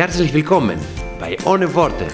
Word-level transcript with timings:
Herzlich 0.00 0.32
willkommen 0.32 0.78
bei 1.18 1.36
Ohne 1.44 1.74
Worte. 1.74 2.06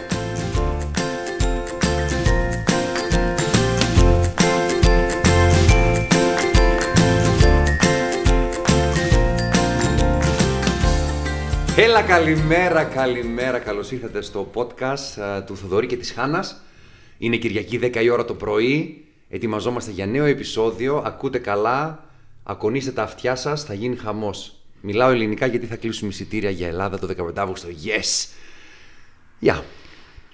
Έλα 11.77 12.03
καλημέρα, 12.03 12.85
καλημέρα. 12.85 13.59
Καλώς 13.59 13.93
ήρθατε 13.93 14.21
στο 14.21 14.51
podcast 14.55 15.21
α, 15.21 15.43
του 15.43 15.57
Θοδωρή 15.57 15.87
και 15.87 15.97
της 15.97 16.13
Χάνας. 16.13 16.63
Είναι 17.19 17.37
Κυριακή 17.37 17.81
10 17.83 17.97
η 18.03 18.09
ώρα 18.11 18.25
το 18.25 18.35
πρωί. 18.35 19.05
Ετοιμαζόμαστε 19.29 19.91
για 19.91 20.07
νέο 20.07 20.25
επεισόδιο. 20.25 21.03
Ακούτε 21.07 21.39
καλά. 21.39 22.05
Ακονίστε 22.43 22.91
τα 22.91 23.03
αυτιά 23.03 23.35
σας. 23.35 23.65
Θα 23.65 23.75
γίνει 23.75 23.97
χαμός. 23.97 24.56
Μιλάω 24.81 25.11
ελληνικά 25.11 25.47
γιατί 25.47 25.67
θα 25.67 25.77
κλείσουμε 25.77 26.11
εισιτήρια 26.11 26.51
για 26.51 26.67
Ελλάδα 26.69 26.99
το 26.99 27.09
15 27.19 27.33
Αύγουστο. 27.37 27.69
Yes! 27.69 28.29
Γεια. 29.39 29.65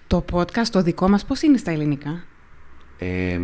Το 0.06 0.24
podcast 0.32 0.66
το 0.72 0.82
δικό 0.82 1.08
μας 1.08 1.24
πώς 1.24 1.42
είναι 1.42 1.56
στα 1.56 1.70
ελληνικά; 1.70 2.24
Ε, 2.98 3.40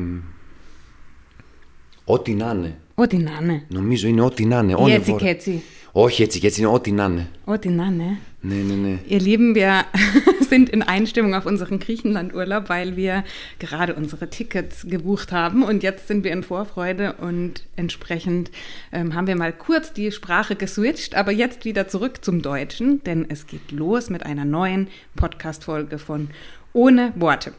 ό,τι 2.04 2.34
να 2.34 2.50
είναι. 2.50 2.80
Ό,τι 2.94 3.16
να 3.16 3.38
είναι. 3.42 3.64
Νομίζω 3.68 4.08
είναι 4.08 4.20
ό,τι 4.20 4.44
να 4.44 4.58
είναι. 4.58 4.72
Ή 4.72 4.76
Ohne 4.78 4.90
έτσι 4.90 5.12
Wort. 5.14 5.18
και 5.18 5.28
έτσι. 5.28 5.62
Όχι 5.92 6.22
έτσι 6.22 6.38
και 6.38 6.46
έτσι 6.46 6.60
είναι 6.60 6.70
ό,τι 6.70 6.92
να 6.92 7.04
είναι. 7.04 7.30
Ό,τι 7.44 7.68
να 7.68 7.84
είναι. 7.84 8.18
Nee, 8.40 8.62
nee, 8.62 8.76
nee. 8.76 8.98
Ihr 9.08 9.18
Lieben, 9.18 9.56
wir 9.56 9.84
sind 10.48 10.68
in 10.68 10.82
Einstimmung 10.82 11.34
auf 11.34 11.44
unseren 11.44 11.80
Griechenlandurlaub, 11.80 12.68
weil 12.68 12.96
wir 12.96 13.24
gerade 13.58 13.94
unsere 13.94 14.30
Tickets 14.30 14.86
gebucht 14.88 15.32
haben 15.32 15.64
und 15.64 15.82
jetzt 15.82 16.06
sind 16.06 16.22
wir 16.22 16.30
in 16.30 16.44
Vorfreude 16.44 17.14
und 17.14 17.64
entsprechend 17.74 18.52
ähm, 18.92 19.14
haben 19.14 19.26
wir 19.26 19.34
mal 19.34 19.52
kurz 19.52 19.92
die 19.92 20.12
Sprache 20.12 20.54
geswitcht, 20.54 21.16
aber 21.16 21.32
jetzt 21.32 21.64
wieder 21.64 21.88
zurück 21.88 22.24
zum 22.24 22.40
Deutschen, 22.40 23.02
denn 23.02 23.26
es 23.28 23.48
geht 23.48 23.72
los 23.72 24.08
mit 24.08 24.24
einer 24.24 24.44
neuen 24.44 24.86
Podcast-Folge 25.16 25.98
von 25.98 26.30
Ohne 26.72 27.12
Worte. 27.16 27.52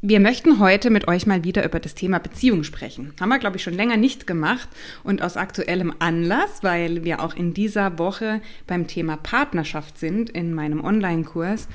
Wir 0.00 0.20
möchten 0.20 0.60
heute 0.60 0.90
mit 0.90 1.08
euch 1.08 1.26
mal 1.26 1.42
wieder 1.42 1.64
über 1.64 1.80
das 1.80 1.96
Thema 1.96 2.20
Beziehung 2.20 2.62
sprechen. 2.62 3.12
Haben 3.20 3.30
wir, 3.30 3.40
glaube 3.40 3.56
ich, 3.56 3.64
schon 3.64 3.74
länger 3.74 3.96
nicht 3.96 4.28
gemacht 4.28 4.68
und 5.02 5.22
aus 5.22 5.36
aktuellem 5.36 5.92
Anlass, 5.98 6.62
weil 6.62 7.02
wir 7.02 7.20
auch 7.20 7.34
in 7.34 7.52
dieser 7.52 7.98
Woche 7.98 8.40
beim 8.68 8.86
Thema 8.86 9.16
Partnerschaft 9.16 9.98
sind 9.98 10.30
in 10.30 10.54
meinem 10.54 10.84
Online-Kurs. 10.84 11.66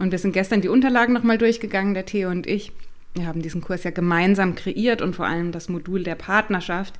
Und 0.00 0.10
wir 0.10 0.18
sind 0.18 0.32
gestern 0.32 0.60
die 0.60 0.68
Unterlagen 0.68 1.12
nochmal 1.12 1.38
durchgegangen, 1.38 1.94
der 1.94 2.04
Theo 2.04 2.30
und 2.30 2.48
ich. 2.48 2.72
Wir 3.14 3.28
haben 3.28 3.42
diesen 3.42 3.60
Kurs 3.60 3.84
ja 3.84 3.92
gemeinsam 3.92 4.56
kreiert 4.56 5.00
und 5.00 5.14
vor 5.14 5.26
allem 5.26 5.52
das 5.52 5.68
Modul 5.68 6.02
der 6.02 6.16
Partnerschaft 6.16 6.94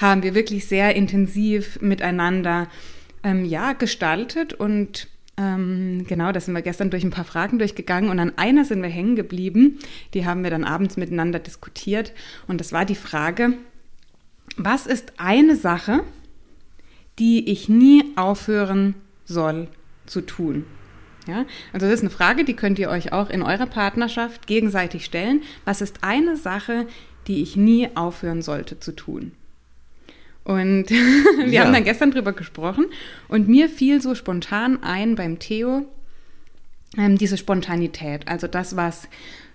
haben 0.00 0.22
wir 0.22 0.36
wirklich 0.36 0.66
sehr 0.66 0.94
intensiv 0.94 1.80
miteinander 1.80 2.68
ähm, 3.24 3.44
ja, 3.44 3.72
gestaltet 3.72 4.52
und 4.52 5.08
ähm, 5.40 6.04
genau, 6.06 6.32
da 6.32 6.40
sind 6.40 6.54
wir 6.54 6.60
gestern 6.60 6.90
durch 6.90 7.02
ein 7.02 7.10
paar 7.10 7.24
Fragen 7.24 7.58
durchgegangen 7.58 8.10
und 8.10 8.18
an 8.18 8.36
einer 8.36 8.66
sind 8.66 8.82
wir 8.82 8.90
hängen 8.90 9.16
geblieben. 9.16 9.78
Die 10.12 10.26
haben 10.26 10.42
wir 10.42 10.50
dann 10.50 10.64
abends 10.64 10.98
miteinander 10.98 11.38
diskutiert. 11.38 12.12
Und 12.46 12.60
das 12.60 12.72
war 12.72 12.84
die 12.84 12.94
Frage, 12.94 13.54
was 14.58 14.86
ist 14.86 15.14
eine 15.16 15.56
Sache, 15.56 16.00
die 17.18 17.50
ich 17.50 17.70
nie 17.70 18.04
aufhören 18.16 18.94
soll 19.24 19.68
zu 20.04 20.20
tun? 20.20 20.66
Ja, 21.26 21.46
also 21.72 21.86
das 21.86 21.96
ist 21.96 22.00
eine 22.00 22.10
Frage, 22.10 22.44
die 22.44 22.54
könnt 22.56 22.78
ihr 22.78 22.90
euch 22.90 23.12
auch 23.12 23.30
in 23.30 23.42
eurer 23.42 23.66
Partnerschaft 23.66 24.46
gegenseitig 24.46 25.06
stellen. 25.06 25.42
Was 25.64 25.80
ist 25.80 26.02
eine 26.02 26.36
Sache, 26.36 26.86
die 27.28 27.40
ich 27.42 27.56
nie 27.56 27.88
aufhören 27.94 28.42
sollte 28.42 28.78
zu 28.78 28.92
tun? 28.92 29.32
Und 30.44 30.86
wir 30.90 31.48
Ja. 31.48 31.64
haben 31.64 31.72
dann 31.72 31.84
gestern 31.84 32.10
drüber 32.10 32.32
gesprochen 32.32 32.86
und 33.28 33.48
mir 33.48 33.68
fiel 33.68 34.00
so 34.00 34.14
spontan 34.14 34.82
ein 34.82 35.14
beim 35.14 35.38
Theo 35.38 35.86
ähm, 36.98 37.18
diese 37.18 37.36
Spontanität. 37.36 38.26
Also 38.26 38.46
das, 38.46 38.76
was, 38.76 39.08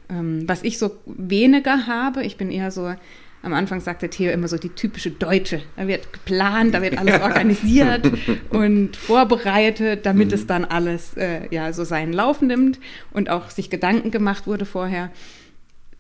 ähm, 0.10 0.44
was 0.48 0.64
ich 0.64 0.78
so 0.78 0.92
weniger 1.06 1.88
habe. 1.88 2.24
Ich 2.24 2.38
bin 2.38 2.50
eher 2.52 2.72
so, 2.72 2.94
am 3.42 3.54
Anfang 3.54 3.82
sagte 3.82 4.10
Theo 4.10 4.32
immer 4.32 4.48
so 4.48 4.58
die 4.58 4.70
typische 4.70 5.12
Deutsche. 5.12 5.62
Da 5.76 5.88
wird 5.88 6.14
geplant, 6.14 6.74
da 6.74 6.82
wird 6.82 6.98
alles 6.98 7.20
organisiert 7.22 8.10
und 8.52 8.96
vorbereitet, 8.96 10.06
damit 10.06 10.32
es 10.32 10.48
dann 10.48 10.64
alles 10.66 11.16
äh, 11.18 11.42
ja, 11.52 11.74
so 11.74 11.84
seinen 11.84 12.14
Lauf 12.14 12.42
nimmt 12.42 12.80
und 13.12 13.30
auch 13.30 13.50
sich 13.50 13.70
Gedanken 13.70 14.12
gemacht 14.12 14.48
wurde 14.48 14.66
vorher. 14.66 15.12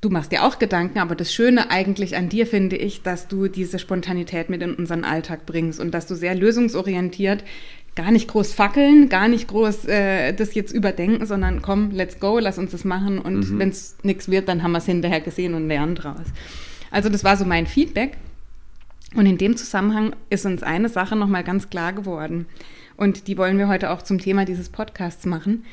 Du 0.05 0.11
machst 0.11 0.31
dir 0.31 0.43
auch 0.43 0.59
Gedanken, 0.59 0.99
aber 0.99 1.15
das 1.15 1.33
Schöne 1.33 1.71
eigentlich 1.71 2.15
an 2.15 2.29
dir 2.29 2.45
finde 2.45 2.75
ich, 2.75 3.01
dass 3.01 3.27
du 3.27 3.47
diese 3.47 3.79
Spontanität 3.79 4.51
mit 4.51 4.61
in 4.61 4.75
unseren 4.75 5.03
Alltag 5.03 5.47
bringst 5.47 5.79
und 5.79 5.95
dass 5.95 6.05
du 6.05 6.13
sehr 6.13 6.35
lösungsorientiert, 6.35 7.43
gar 7.95 8.11
nicht 8.11 8.27
groß 8.27 8.53
fackeln, 8.53 9.09
gar 9.09 9.27
nicht 9.27 9.47
groß 9.47 9.85
äh, 9.85 10.33
das 10.33 10.53
jetzt 10.53 10.71
überdenken, 10.73 11.25
sondern 11.25 11.63
komm, 11.63 11.89
let's 11.89 12.19
go, 12.19 12.37
lass 12.37 12.59
uns 12.59 12.69
das 12.69 12.85
machen 12.85 13.17
und 13.17 13.57
wenn 13.57 13.69
es 13.69 13.97
nichts 14.03 14.29
wird, 14.29 14.47
dann 14.47 14.61
haben 14.61 14.73
wir 14.73 14.77
es 14.77 14.85
hinterher 14.85 15.21
gesehen 15.21 15.55
und 15.55 15.67
lernen 15.67 15.95
draus. 15.95 16.27
Also 16.91 17.09
das 17.09 17.23
war 17.23 17.35
so 17.35 17.45
mein 17.45 17.65
Feedback. 17.65 18.15
Und 19.15 19.25
in 19.25 19.39
dem 19.39 19.57
Zusammenhang 19.57 20.15
ist 20.29 20.45
uns 20.45 20.61
eine 20.61 20.89
Sache 20.89 21.15
nochmal 21.15 21.43
ganz 21.43 21.71
klar 21.71 21.93
geworden. 21.93 22.45
Und 22.95 23.27
die 23.27 23.39
wollen 23.39 23.57
wir 23.57 23.69
heute 23.69 23.89
auch 23.89 24.03
zum 24.03 24.19
Thema 24.19 24.45
dieses 24.45 24.69
Podcasts 24.69 25.25
machen. 25.25 25.65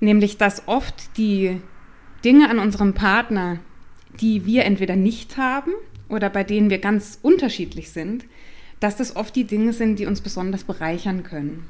Nämlich, 0.00 0.38
dass 0.38 0.66
oft 0.66 1.16
die 1.16 1.60
Dinge 2.24 2.50
an 2.50 2.58
unserem 2.58 2.94
Partner, 2.94 3.58
die 4.20 4.44
wir 4.44 4.64
entweder 4.64 4.96
nicht 4.96 5.36
haben 5.36 5.72
oder 6.08 6.28
bei 6.28 6.44
denen 6.44 6.70
wir 6.70 6.78
ganz 6.78 7.18
unterschiedlich 7.22 7.90
sind, 7.90 8.26
dass 8.80 8.96
das 8.96 9.16
oft 9.16 9.34
die 9.36 9.44
Dinge 9.44 9.72
sind, 9.72 9.98
die 9.98 10.06
uns 10.06 10.20
besonders 10.20 10.64
bereichern 10.64 11.22
können. 11.22 11.66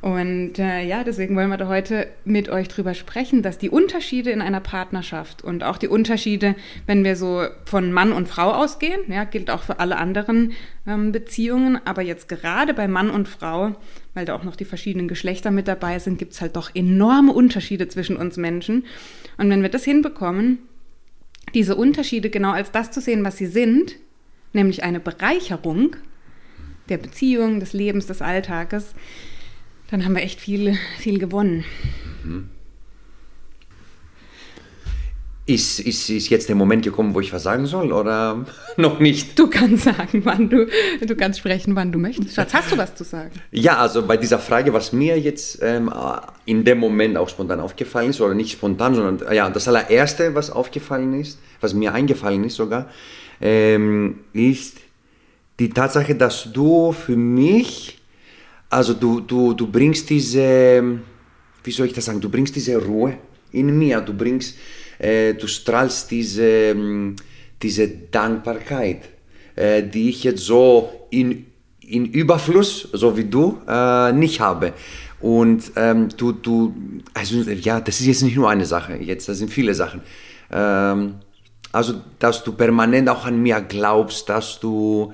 Und 0.00 0.58
äh, 0.58 0.82
ja, 0.82 1.04
deswegen 1.04 1.36
wollen 1.36 1.50
wir 1.50 1.58
da 1.58 1.68
heute 1.68 2.08
mit 2.24 2.48
euch 2.48 2.68
drüber 2.68 2.94
sprechen, 2.94 3.42
dass 3.42 3.58
die 3.58 3.68
Unterschiede 3.68 4.30
in 4.30 4.40
einer 4.40 4.60
Partnerschaft 4.60 5.44
und 5.44 5.62
auch 5.62 5.76
die 5.76 5.88
Unterschiede, 5.88 6.54
wenn 6.86 7.04
wir 7.04 7.16
so 7.16 7.44
von 7.66 7.92
Mann 7.92 8.12
und 8.12 8.26
Frau 8.26 8.50
ausgehen, 8.50 9.00
ja, 9.08 9.24
gilt 9.24 9.50
auch 9.50 9.62
für 9.62 9.78
alle 9.78 9.98
anderen 9.98 10.52
ähm, 10.86 11.12
Beziehungen, 11.12 11.78
aber 11.84 12.00
jetzt 12.00 12.30
gerade 12.30 12.72
bei 12.72 12.88
Mann 12.88 13.10
und 13.10 13.28
Frau, 13.28 13.76
weil 14.14 14.24
da 14.24 14.34
auch 14.34 14.42
noch 14.42 14.56
die 14.56 14.64
verschiedenen 14.64 15.06
Geschlechter 15.06 15.50
mit 15.50 15.68
dabei 15.68 15.98
sind, 15.98 16.18
gibt 16.18 16.32
es 16.32 16.40
halt 16.40 16.56
doch 16.56 16.74
enorme 16.74 17.32
Unterschiede 17.32 17.86
zwischen 17.88 18.16
uns 18.16 18.38
Menschen. 18.38 18.86
Und 19.36 19.50
wenn 19.50 19.60
wir 19.60 19.68
das 19.68 19.84
hinbekommen, 19.84 20.60
diese 21.52 21.76
Unterschiede 21.76 22.30
genau 22.30 22.52
als 22.52 22.70
das 22.70 22.90
zu 22.90 23.02
sehen, 23.02 23.22
was 23.22 23.36
sie 23.36 23.46
sind, 23.46 23.96
nämlich 24.54 24.82
eine 24.82 25.00
Bereicherung 25.00 25.96
der 26.88 26.98
Beziehung, 26.98 27.60
des 27.60 27.72
Lebens, 27.72 28.06
des 28.06 28.22
Alltages, 28.22 28.94
dann 29.90 30.04
haben 30.04 30.14
wir 30.14 30.22
echt 30.22 30.40
viel, 30.40 30.76
viel 30.98 31.18
gewonnen. 31.18 31.64
Ist, 35.46 35.80
ist, 35.80 36.08
ist 36.08 36.28
jetzt 36.28 36.48
der 36.48 36.54
Moment 36.54 36.84
gekommen, 36.84 37.12
wo 37.12 37.20
ich 37.20 37.32
was 37.32 37.42
sagen 37.42 37.66
soll 37.66 37.90
oder 37.92 38.44
noch 38.76 39.00
nicht? 39.00 39.36
Du 39.36 39.48
kannst 39.48 39.84
sagen, 39.84 40.24
wann 40.24 40.48
du, 40.48 40.68
du 41.04 41.16
kannst 41.16 41.40
sprechen, 41.40 41.74
wann 41.74 41.90
du 41.90 41.98
möchtest. 41.98 42.36
Schatz, 42.36 42.54
hast 42.54 42.70
du 42.70 42.78
was 42.78 42.94
zu 42.94 43.02
sagen? 43.02 43.32
Ja, 43.50 43.78
also 43.78 44.06
bei 44.06 44.16
dieser 44.16 44.38
Frage, 44.38 44.72
was 44.72 44.92
mir 44.92 45.18
jetzt 45.18 45.58
ähm, 45.60 45.92
in 46.44 46.64
dem 46.64 46.78
Moment 46.78 47.16
auch 47.16 47.28
spontan 47.28 47.58
aufgefallen 47.58 48.10
ist, 48.10 48.20
oder 48.20 48.34
nicht 48.34 48.52
spontan, 48.52 48.94
sondern 48.94 49.28
äh, 49.28 49.34
ja, 49.34 49.50
das 49.50 49.66
allererste, 49.66 50.36
was 50.36 50.50
aufgefallen 50.50 51.18
ist, 51.18 51.40
was 51.60 51.74
mir 51.74 51.92
eingefallen 51.92 52.44
ist 52.44 52.54
sogar, 52.54 52.88
ähm, 53.40 54.20
ist 54.32 54.76
die 55.58 55.70
Tatsache, 55.70 56.14
dass 56.14 56.52
du 56.52 56.92
für 56.92 57.16
mich, 57.16 57.99
also 58.70 58.94
du, 58.94 59.20
du, 59.20 59.52
du 59.52 59.66
bringst 59.66 60.08
diese, 60.08 61.00
wie 61.64 61.70
soll 61.72 61.86
ich 61.86 61.92
das 61.92 62.04
sagen, 62.04 62.20
du 62.20 62.28
bringst 62.28 62.54
diese 62.54 62.76
Ruhe 62.76 63.18
in 63.50 63.76
mir, 63.76 64.00
du 64.00 64.14
bringst, 64.14 64.56
äh, 64.98 65.34
du 65.34 65.48
strahlst 65.48 66.10
diese, 66.12 66.42
ähm, 66.42 67.16
diese 67.60 67.88
Dankbarkeit, 67.88 69.08
äh, 69.56 69.82
die 69.82 70.08
ich 70.08 70.22
jetzt 70.22 70.44
so 70.44 71.08
in, 71.10 71.46
in 71.80 72.06
Überfluss, 72.06 72.88
so 72.92 73.16
wie 73.16 73.24
du, 73.24 73.58
äh, 73.66 74.12
nicht 74.12 74.40
habe. 74.40 74.72
Und 75.20 75.72
ähm, 75.74 76.08
du, 76.16 76.32
du, 76.32 76.74
also 77.12 77.40
ja, 77.50 77.80
das 77.80 78.00
ist 78.00 78.06
jetzt 78.06 78.22
nicht 78.22 78.36
nur 78.36 78.48
eine 78.48 78.64
Sache, 78.64 78.94
jetzt, 78.96 79.28
das 79.28 79.38
sind 79.38 79.50
viele 79.50 79.74
Sachen. 79.74 80.00
Ähm, 80.50 81.16
also, 81.72 81.94
dass 82.18 82.42
du 82.44 82.52
permanent 82.52 83.08
auch 83.08 83.26
an 83.26 83.42
mir 83.42 83.60
glaubst, 83.60 84.28
dass 84.28 84.58
du, 84.60 85.12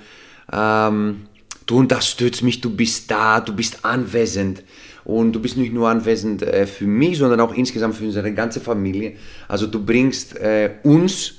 ähm, 0.53 1.27
du 1.67 1.79
unterstützt 1.79 2.43
mich, 2.43 2.61
du 2.61 2.71
bist 2.71 3.11
da, 3.11 3.41
du 3.41 3.55
bist 3.55 3.85
anwesend. 3.85 4.63
und 5.07 5.33
du 5.33 5.41
bist 5.41 5.57
nicht 5.57 5.73
nur 5.73 5.89
anwesend 5.89 6.43
äh, 6.43 6.67
für 6.67 6.87
mich, 6.87 7.19
sondern 7.19 7.39
auch 7.41 7.55
insgesamt 7.55 7.95
für 7.95 8.05
unsere 8.05 8.33
ganze 8.33 8.61
Familie. 8.61 9.13
Also 9.47 9.69
du 9.69 9.85
bringst 9.85 10.37
äh, 10.37 10.71
uns, 10.83 11.35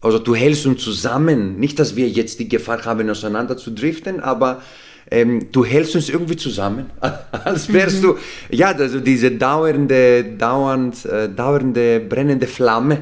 also 0.00 0.18
du 0.18 0.34
hältst 0.34 0.64
uns 0.64 0.82
zusammen. 0.82 1.58
Nicht, 1.60 1.78
dass 1.78 1.94
wir 1.94 2.08
jetzt 2.08 2.40
die 2.40 2.48
Gefahr 2.48 2.82
haben, 2.86 3.10
auseinander 3.10 3.56
zu 3.58 3.70
driften, 3.70 4.20
aber 4.20 4.62
ähm, 5.10 5.52
du 5.52 5.62
hältst 5.62 5.94
uns 5.94 6.08
irgendwie 6.08 6.36
zusammen, 6.36 6.86
als 7.44 7.70
wärst 7.70 7.98
mhm. 7.98 8.02
du, 8.02 8.18
ja, 8.50 8.68
also 8.68 8.98
diese 8.98 9.30
dauernde, 9.30 10.24
dauernd, 10.38 11.04
äh, 11.04 11.28
dauernde, 11.28 12.00
brennende 12.00 12.46
Flamme 12.46 12.98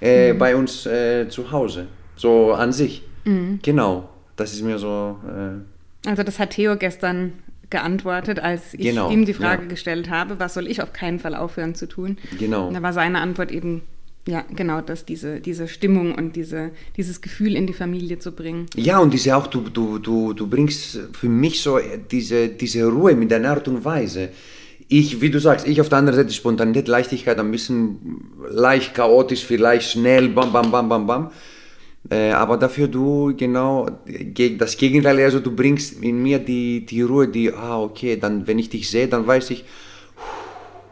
äh, 0.00 0.32
mhm. 0.32 0.38
bei 0.38 0.56
uns 0.56 0.84
äh, 0.84 1.28
zu 1.28 1.52
Hause, 1.52 1.86
so 2.16 2.52
an 2.54 2.72
sich. 2.72 3.02
Mhm. 3.24 3.60
Genau, 3.62 4.08
das 4.34 4.52
ist 4.52 4.62
mir 4.62 4.78
so. 4.78 5.16
Also 6.06 6.22
das 6.22 6.38
hat 6.38 6.50
Theo 6.50 6.76
gestern 6.76 7.32
geantwortet, 7.70 8.38
als 8.38 8.74
ich 8.74 8.82
genau, 8.82 9.10
ihm 9.10 9.24
die 9.24 9.34
Frage 9.34 9.62
ja. 9.62 9.68
gestellt 9.68 10.10
habe, 10.10 10.38
was 10.38 10.54
soll 10.54 10.68
ich 10.68 10.82
auf 10.82 10.92
keinen 10.92 11.18
Fall 11.18 11.34
aufhören 11.34 11.74
zu 11.74 11.86
tun? 11.86 12.18
Genau. 12.38 12.68
Und 12.68 12.74
da 12.74 12.82
war 12.82 12.92
seine 12.92 13.20
Antwort 13.20 13.50
eben, 13.50 13.82
ja, 14.28 14.44
genau, 14.54 14.80
dass 14.80 15.04
diese, 15.04 15.40
diese 15.40 15.66
Stimmung 15.66 16.14
und 16.14 16.36
diese, 16.36 16.70
dieses 16.96 17.20
Gefühl 17.20 17.56
in 17.56 17.66
die 17.66 17.72
Familie 17.72 18.18
zu 18.18 18.32
bringen. 18.32 18.66
Ja, 18.76 18.98
und 18.98 19.12
diese 19.12 19.36
auch, 19.36 19.46
du, 19.46 19.62
du, 19.62 19.98
du, 19.98 20.34
du 20.34 20.46
bringst 20.46 21.00
für 21.12 21.28
mich 21.28 21.62
so 21.62 21.78
diese, 22.10 22.48
diese 22.48 22.84
Ruhe 22.86 23.16
mit 23.16 23.30
deiner 23.30 23.50
Art 23.50 23.66
und 23.66 23.84
Weise. 23.84 24.28
Ich, 24.88 25.20
wie 25.20 25.30
du 25.30 25.40
sagst, 25.40 25.66
ich 25.66 25.80
auf 25.80 25.88
der 25.88 25.98
anderen 25.98 26.18
Seite 26.18 26.32
Spontanität, 26.32 26.88
Leichtigkeit, 26.88 27.38
ein 27.38 27.50
bisschen 27.50 28.20
leicht 28.50 28.94
chaotisch, 28.94 29.44
vielleicht 29.44 29.90
schnell, 29.90 30.28
bam, 30.28 30.52
bam, 30.52 30.70
bam, 30.70 30.88
bam, 30.88 31.06
bam. 31.06 31.30
Äh, 32.10 32.32
aber 32.32 32.58
dafür 32.58 32.88
du 32.88 33.34
genau 33.34 33.88
das 34.58 34.76
Gegenteil, 34.76 35.20
also 35.20 35.40
du 35.40 35.54
bringst 35.54 36.02
in 36.02 36.22
mir 36.22 36.38
die, 36.38 36.84
die 36.84 37.02
Ruhe, 37.02 37.28
die, 37.28 37.52
ah, 37.52 37.80
okay, 37.80 38.16
dann, 38.16 38.46
wenn 38.46 38.58
ich 38.58 38.68
dich 38.68 38.90
sehe, 38.90 39.08
dann 39.08 39.26
weiß 39.26 39.50
ich, 39.50 39.64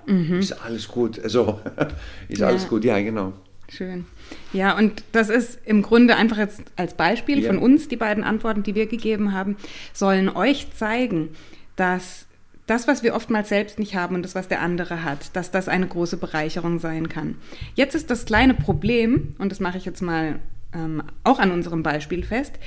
mhm. 0.06 0.38
ist 0.38 0.52
alles 0.52 0.88
gut. 0.88 1.22
Also, 1.22 1.60
ist 2.28 2.40
ja. 2.40 2.46
alles 2.46 2.66
gut, 2.66 2.84
ja, 2.84 2.98
genau. 3.00 3.34
Schön. 3.68 4.06
Ja, 4.52 4.76
und 4.76 5.02
das 5.12 5.28
ist 5.28 5.58
im 5.64 5.82
Grunde 5.82 6.16
einfach 6.16 6.38
jetzt 6.38 6.62
als 6.76 6.94
Beispiel 6.94 7.40
ja. 7.40 7.48
von 7.48 7.58
uns, 7.58 7.88
die 7.88 7.96
beiden 7.96 8.24
Antworten, 8.24 8.62
die 8.62 8.74
wir 8.74 8.86
gegeben 8.86 9.32
haben, 9.32 9.56
sollen 9.92 10.28
euch 10.28 10.68
zeigen, 10.74 11.30
dass 11.76 12.26
das, 12.66 12.86
was 12.86 13.02
wir 13.02 13.14
oftmals 13.14 13.48
selbst 13.48 13.78
nicht 13.78 13.94
haben 13.94 14.14
und 14.14 14.22
das, 14.24 14.34
was 14.34 14.48
der 14.48 14.60
andere 14.60 15.04
hat, 15.04 15.34
dass 15.36 15.50
das 15.50 15.68
eine 15.68 15.86
große 15.86 16.16
Bereicherung 16.16 16.78
sein 16.78 17.08
kann. 17.08 17.36
Jetzt 17.74 17.94
ist 17.94 18.10
das 18.10 18.24
kleine 18.24 18.54
Problem, 18.54 19.34
und 19.38 19.50
das 19.50 19.60
mache 19.60 19.78
ich 19.78 19.84
jetzt 19.84 20.00
mal 20.00 20.38
ähm, 20.74 21.02
auch 21.24 21.38
an 21.38 21.50
unserem 21.50 21.82
Beispiel 21.82 22.24
fest, 22.24 22.58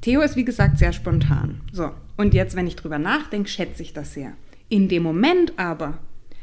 Theo 0.00 0.20
ist 0.20 0.36
wie 0.36 0.44
gesagt 0.44 0.78
sehr 0.78 0.92
spontan. 0.92 1.60
So, 1.72 1.90
und 2.16 2.34
jetzt, 2.34 2.56
wenn 2.56 2.66
ich 2.66 2.76
drüber 2.76 2.98
nachdenke, 2.98 3.48
schätze 3.48 3.82
ich 3.82 3.92
das 3.92 4.12
sehr. 4.12 4.32
In 4.68 4.88
dem 4.88 5.02
Moment 5.02 5.58
aber 5.58 5.98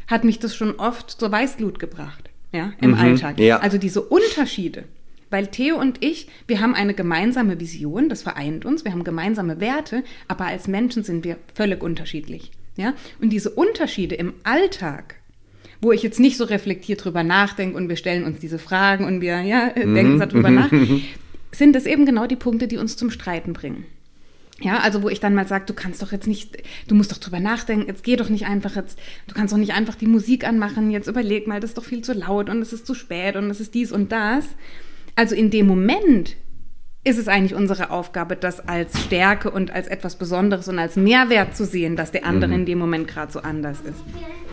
hat 0.07 0.23
mich 0.23 0.39
das 0.39 0.55
schon 0.55 0.75
oft 0.75 1.11
zur 1.11 1.31
Weißglut 1.31 1.79
gebracht, 1.79 2.29
ja, 2.51 2.73
im 2.81 2.91
mhm, 2.91 2.97
Alltag. 2.97 3.39
Ja. 3.39 3.59
Also 3.59 3.77
diese 3.77 4.01
Unterschiede. 4.01 4.85
Weil 5.29 5.47
Theo 5.47 5.79
und 5.79 6.03
ich, 6.03 6.27
wir 6.47 6.59
haben 6.59 6.75
eine 6.75 6.93
gemeinsame 6.93 7.59
Vision, 7.59 8.09
das 8.09 8.21
vereint 8.21 8.65
uns, 8.65 8.83
wir 8.83 8.91
haben 8.91 9.05
gemeinsame 9.05 9.61
Werte, 9.61 10.03
aber 10.27 10.45
als 10.45 10.67
Menschen 10.67 11.03
sind 11.03 11.23
wir 11.23 11.37
völlig 11.55 11.81
unterschiedlich. 11.81 12.51
Ja? 12.75 12.93
Und 13.21 13.29
diese 13.29 13.51
Unterschiede 13.51 14.15
im 14.15 14.33
Alltag, 14.43 15.15
wo 15.81 15.91
ich 15.91 16.03
jetzt 16.03 16.19
nicht 16.19 16.37
so 16.37 16.43
reflektiert 16.43 17.03
drüber 17.03 17.23
nachdenke 17.23 17.75
und 17.75 17.89
wir 17.89 17.95
stellen 17.95 18.23
uns 18.23 18.39
diese 18.39 18.59
Fragen 18.59 19.05
und 19.05 19.21
wir 19.21 19.41
ja, 19.41 19.71
mhm. 19.75 19.95
denken 19.95 20.19
darüber 20.19 20.49
nach, 20.49 20.71
sind 21.51 21.75
es 21.75 21.85
eben 21.85 22.05
genau 22.05 22.27
die 22.27 22.35
Punkte, 22.35 22.67
die 22.67 22.77
uns 22.77 22.95
zum 22.95 23.09
Streiten 23.09 23.53
bringen. 23.53 23.85
Ja, 24.63 24.77
also 24.77 25.01
wo 25.01 25.09
ich 25.09 25.19
dann 25.19 25.33
mal 25.33 25.47
sage, 25.47 25.65
du 25.65 25.73
kannst 25.73 26.03
doch 26.03 26.11
jetzt 26.11 26.27
nicht, 26.27 26.55
du 26.87 26.93
musst 26.93 27.11
doch 27.11 27.17
drüber 27.17 27.39
nachdenken, 27.39 27.87
jetzt 27.87 28.03
geh 28.03 28.15
doch 28.15 28.29
nicht 28.29 28.45
einfach 28.45 28.75
jetzt, 28.75 28.99
du 29.25 29.33
kannst 29.33 29.53
doch 29.53 29.57
nicht 29.57 29.73
einfach 29.73 29.95
die 29.95 30.05
Musik 30.05 30.47
anmachen, 30.47 30.91
jetzt 30.91 31.07
überleg 31.07 31.47
mal, 31.47 31.59
das 31.59 31.71
ist 31.71 31.77
doch 31.77 31.83
viel 31.83 32.03
zu 32.03 32.13
laut 32.13 32.47
und 32.47 32.61
es 32.61 32.71
ist 32.71 32.85
zu 32.85 32.93
spät 32.93 33.35
und 33.35 33.49
es 33.49 33.59
ist 33.59 33.73
dies 33.73 33.91
und 33.91 34.11
das. 34.11 34.45
Also 35.15 35.33
in 35.33 35.49
dem 35.49 35.65
Moment 35.65 36.37
ist 37.03 37.17
es 37.17 37.27
eigentlich 37.27 37.55
unsere 37.55 37.89
Aufgabe, 37.89 38.35
das 38.35 38.59
als 38.59 39.01
Stärke 39.01 39.49
und 39.49 39.71
als 39.71 39.87
etwas 39.87 40.15
Besonderes 40.15 40.67
und 40.67 40.77
als 40.77 40.95
Mehrwert 40.95 41.57
zu 41.57 41.65
sehen, 41.65 41.95
dass 41.95 42.11
der 42.11 42.25
andere 42.25 42.51
mhm. 42.51 42.59
in 42.59 42.65
dem 42.67 42.77
Moment 42.77 43.07
gerade 43.07 43.31
so 43.31 43.39
anders 43.39 43.79
ist. 43.81 44.50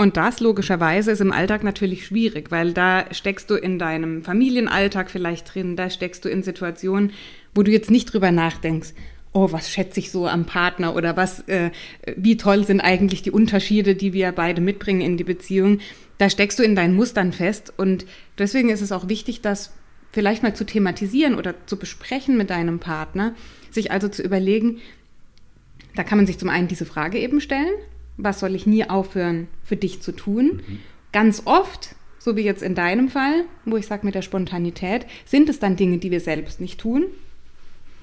Und 0.00 0.16
das 0.16 0.38
logischerweise 0.38 1.10
ist 1.10 1.20
im 1.20 1.32
Alltag 1.32 1.64
natürlich 1.64 2.06
schwierig, 2.06 2.52
weil 2.52 2.72
da 2.72 3.06
steckst 3.10 3.50
du 3.50 3.56
in 3.56 3.80
deinem 3.80 4.22
Familienalltag 4.22 5.10
vielleicht 5.10 5.52
drin, 5.52 5.74
da 5.74 5.90
steckst 5.90 6.24
du 6.24 6.28
in 6.28 6.44
Situationen, 6.44 7.12
wo 7.52 7.64
du 7.64 7.72
jetzt 7.72 7.90
nicht 7.90 8.12
drüber 8.12 8.30
nachdenkst, 8.30 8.94
oh, 9.32 9.50
was 9.50 9.70
schätze 9.70 9.98
ich 9.98 10.12
so 10.12 10.28
am 10.28 10.46
Partner 10.46 10.94
oder 10.94 11.16
was, 11.16 11.40
äh, 11.48 11.72
wie 12.16 12.36
toll 12.36 12.64
sind 12.64 12.80
eigentlich 12.80 13.22
die 13.22 13.32
Unterschiede, 13.32 13.96
die 13.96 14.12
wir 14.12 14.30
beide 14.30 14.60
mitbringen 14.60 15.00
in 15.00 15.16
die 15.16 15.24
Beziehung. 15.24 15.80
Da 16.18 16.30
steckst 16.30 16.60
du 16.60 16.62
in 16.62 16.76
deinen 16.76 16.94
Mustern 16.94 17.32
fest 17.32 17.72
und 17.76 18.06
deswegen 18.38 18.70
ist 18.70 18.82
es 18.82 18.92
auch 18.92 19.08
wichtig, 19.08 19.40
das 19.40 19.72
vielleicht 20.12 20.44
mal 20.44 20.54
zu 20.54 20.64
thematisieren 20.64 21.34
oder 21.34 21.54
zu 21.66 21.76
besprechen 21.76 22.36
mit 22.36 22.50
deinem 22.50 22.78
Partner, 22.78 23.34
sich 23.72 23.90
also 23.90 24.08
zu 24.08 24.22
überlegen, 24.22 24.78
da 25.96 26.04
kann 26.04 26.18
man 26.18 26.26
sich 26.28 26.38
zum 26.38 26.48
einen 26.50 26.68
diese 26.68 26.86
Frage 26.86 27.18
eben 27.18 27.40
stellen, 27.40 27.74
was 28.18 28.40
soll 28.40 28.54
ich 28.54 28.66
nie 28.66 28.84
aufhören 28.84 29.48
für 29.62 29.76
dich 29.76 30.02
zu 30.02 30.12
tun? 30.12 30.60
Mhm. 30.66 30.78
Ganz 31.12 31.42
oft, 31.46 31.94
so 32.18 32.36
wie 32.36 32.42
jetzt 32.42 32.62
in 32.62 32.74
deinem 32.74 33.08
Fall, 33.08 33.44
wo 33.64 33.76
ich 33.76 33.86
sage 33.86 34.04
mit 34.04 34.14
der 34.14 34.22
Spontanität, 34.22 35.06
sind 35.24 35.48
es 35.48 35.58
dann 35.58 35.76
Dinge, 35.76 35.98
die 35.98 36.10
wir 36.10 36.20
selbst 36.20 36.60
nicht 36.60 36.78
tun. 36.78 37.04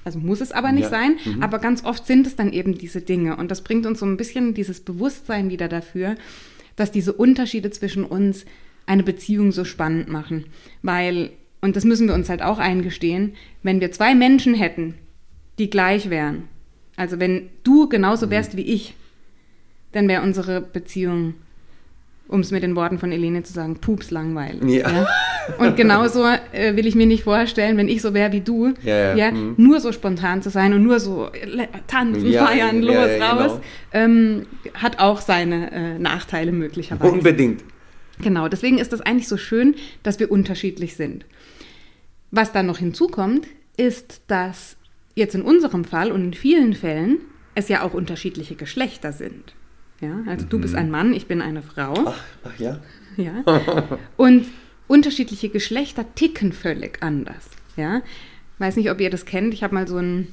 Also 0.04 0.18
muss 0.18 0.40
es 0.40 0.52
aber 0.52 0.72
nicht 0.72 0.84
ja. 0.84 0.90
sein, 0.90 1.16
mhm. 1.24 1.42
aber 1.42 1.58
ganz 1.58 1.84
oft 1.84 2.06
sind 2.06 2.26
es 2.26 2.36
dann 2.36 2.52
eben 2.52 2.78
diese 2.78 3.00
Dinge. 3.00 3.36
Und 3.36 3.50
das 3.50 3.62
bringt 3.62 3.86
uns 3.86 4.00
so 4.00 4.06
ein 4.06 4.16
bisschen 4.16 4.54
dieses 4.54 4.80
Bewusstsein 4.80 5.50
wieder 5.50 5.68
dafür, 5.68 6.16
dass 6.76 6.92
diese 6.92 7.12
Unterschiede 7.12 7.70
zwischen 7.70 8.04
uns 8.04 8.46
eine 8.86 9.02
Beziehung 9.02 9.52
so 9.52 9.64
spannend 9.64 10.08
machen. 10.08 10.46
Weil, 10.82 11.30
und 11.60 11.76
das 11.76 11.84
müssen 11.84 12.06
wir 12.06 12.14
uns 12.14 12.28
halt 12.28 12.40
auch 12.40 12.58
eingestehen, 12.58 13.34
wenn 13.62 13.80
wir 13.80 13.92
zwei 13.92 14.14
Menschen 14.14 14.54
hätten, 14.54 14.94
die 15.58 15.70
gleich 15.70 16.08
wären, 16.08 16.44
also 16.96 17.20
wenn 17.20 17.50
du 17.62 17.88
genauso 17.88 18.30
wärst 18.30 18.54
mhm. 18.54 18.58
wie 18.58 18.62
ich, 18.62 18.94
dann 19.96 20.08
wäre 20.08 20.22
unsere 20.22 20.60
Beziehung, 20.60 21.34
um 22.28 22.40
es 22.40 22.50
mit 22.50 22.62
den 22.62 22.76
Worten 22.76 22.98
von 22.98 23.12
Elene 23.12 23.42
zu 23.44 23.52
sagen, 23.52 23.76
pups 23.76 24.10
langweilig. 24.10 24.62
Ja. 24.62 24.90
ja? 24.90 25.06
Und 25.58 25.76
genauso 25.76 26.24
äh, 26.52 26.76
will 26.76 26.86
ich 26.86 26.94
mir 26.94 27.06
nicht 27.06 27.24
vorstellen, 27.24 27.76
wenn 27.76 27.88
ich 27.88 28.02
so 28.02 28.12
wäre 28.12 28.32
wie 28.32 28.40
du, 28.40 28.74
ja, 28.82 29.14
ja. 29.14 29.30
Mhm. 29.30 29.54
nur 29.56 29.80
so 29.80 29.92
spontan 29.92 30.42
zu 30.42 30.50
sein 30.50 30.74
und 30.74 30.82
nur 30.82 31.00
so 31.00 31.30
äh, 31.32 31.66
tanzen, 31.86 32.30
feiern, 32.32 32.82
los, 32.82 32.96
raus, 33.20 33.52
genau. 33.52 33.60
ähm, 33.92 34.46
hat 34.74 34.98
auch 34.98 35.20
seine 35.20 35.72
äh, 35.72 35.98
Nachteile 35.98 36.52
möglicherweise. 36.52 37.12
Unbedingt. 37.12 37.64
Genau, 38.20 38.48
deswegen 38.48 38.78
ist 38.78 38.92
das 38.92 39.00
eigentlich 39.00 39.28
so 39.28 39.36
schön, 39.36 39.76
dass 40.02 40.18
wir 40.20 40.30
unterschiedlich 40.30 40.96
sind. 40.96 41.24
Was 42.30 42.52
dann 42.52 42.66
noch 42.66 42.78
hinzukommt, 42.78 43.46
ist, 43.76 44.20
dass 44.26 44.76
jetzt 45.14 45.34
in 45.34 45.42
unserem 45.42 45.84
Fall 45.84 46.12
und 46.12 46.22
in 46.22 46.34
vielen 46.34 46.74
Fällen 46.74 47.18
es 47.54 47.68
ja 47.68 47.82
auch 47.82 47.94
unterschiedliche 47.94 48.56
Geschlechter 48.56 49.12
sind. 49.12 49.54
Ja, 50.00 50.22
also 50.26 50.44
mhm. 50.44 50.48
du 50.50 50.58
bist 50.60 50.74
mhm. 50.74 50.80
ein 50.80 50.90
Mann, 50.90 51.12
ich 51.14 51.26
bin 51.26 51.40
eine 51.40 51.62
Frau. 51.62 51.94
Ach, 52.06 52.20
ach 52.44 52.58
ja. 52.58 52.80
Ja. 53.16 53.42
Und 54.18 54.44
unterschiedliche 54.88 55.48
Geschlechter 55.48 56.04
ticken 56.14 56.52
völlig 56.52 57.02
anders. 57.02 57.48
Ja. 57.78 58.02
Weiß 58.58 58.76
nicht, 58.76 58.90
ob 58.90 59.00
ihr 59.00 59.08
das 59.08 59.24
kennt. 59.24 59.54
Ich 59.54 59.62
habe 59.62 59.74
mal 59.74 59.88
so 59.88 59.96
ein. 59.96 60.28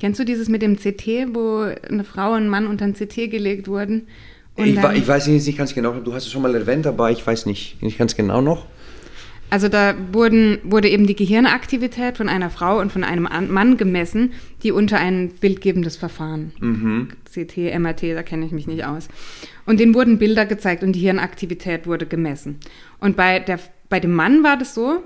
Kennst 0.00 0.18
du 0.18 0.24
dieses 0.24 0.48
mit 0.48 0.60
dem 0.60 0.76
CT, 0.76 1.34
wo 1.34 1.60
eine 1.88 2.02
Frau 2.02 2.32
und 2.32 2.46
ein 2.46 2.48
Mann 2.48 2.66
unter 2.66 2.84
ein 2.84 2.94
CT 2.94 3.30
gelegt 3.30 3.68
wurden? 3.68 4.08
Ich, 4.56 4.76
ich, 4.76 5.06
weiß 5.08 5.28
nicht 5.28 5.56
ganz 5.56 5.74
genau, 5.74 5.92
du 5.92 6.14
hast 6.14 6.24
es 6.24 6.32
schon 6.32 6.42
mal 6.42 6.54
erwähnt, 6.54 6.86
aber 6.86 7.10
ich 7.10 7.24
weiß 7.26 7.46
nicht, 7.46 7.82
nicht 7.82 7.98
ganz 7.98 8.16
genau 8.16 8.40
noch. 8.40 8.66
Also 9.48 9.68
da 9.68 9.94
wurden, 10.12 10.58
wurde 10.64 10.88
eben 10.88 11.06
die 11.06 11.14
Gehirnaktivität 11.14 12.16
von 12.16 12.28
einer 12.28 12.50
Frau 12.50 12.80
und 12.80 12.90
von 12.90 13.04
einem 13.04 13.28
Mann 13.48 13.76
gemessen, 13.76 14.32
die 14.62 14.72
unter 14.72 14.98
ein 14.98 15.30
bildgebendes 15.30 15.96
Verfahren, 15.96 16.52
mhm. 16.58 17.08
CT, 17.32 17.78
MRT, 17.78 18.02
da 18.14 18.22
kenne 18.22 18.44
ich 18.44 18.52
mich 18.52 18.66
nicht 18.66 18.84
aus. 18.84 19.08
Und 19.64 19.78
denen 19.78 19.94
wurden 19.94 20.18
Bilder 20.18 20.46
gezeigt 20.46 20.82
und 20.82 20.92
die 20.92 21.00
Hirnaktivität 21.00 21.86
wurde 21.86 22.06
gemessen. 22.06 22.58
Und 22.98 23.16
bei, 23.16 23.38
der, 23.38 23.60
bei 23.88 24.00
dem 24.00 24.14
Mann 24.14 24.42
war 24.42 24.56
das 24.56 24.74
so, 24.74 25.04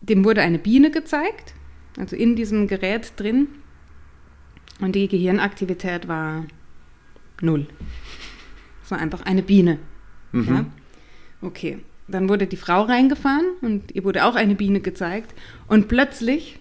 dem 0.00 0.24
wurde 0.24 0.40
eine 0.40 0.58
Biene 0.58 0.90
gezeigt, 0.90 1.54
also 1.98 2.16
in 2.16 2.36
diesem 2.36 2.68
Gerät 2.68 3.12
drin. 3.16 3.48
Und 4.80 4.94
die 4.94 5.08
Gehirnaktivität 5.08 6.08
war 6.08 6.46
null. 7.42 7.66
Es 8.82 8.90
war 8.90 8.98
einfach 8.98 9.22
eine 9.26 9.42
Biene. 9.42 9.78
Mhm. 10.32 10.48
Ja? 10.48 10.64
Okay 11.42 11.78
dann 12.08 12.28
wurde 12.28 12.46
die 12.46 12.56
Frau 12.56 12.82
reingefahren 12.82 13.46
und 13.62 13.94
ihr 13.94 14.04
wurde 14.04 14.24
auch 14.24 14.34
eine 14.34 14.54
Biene 14.54 14.80
gezeigt. 14.80 15.34
Und 15.68 15.88
plötzlich 15.88 16.58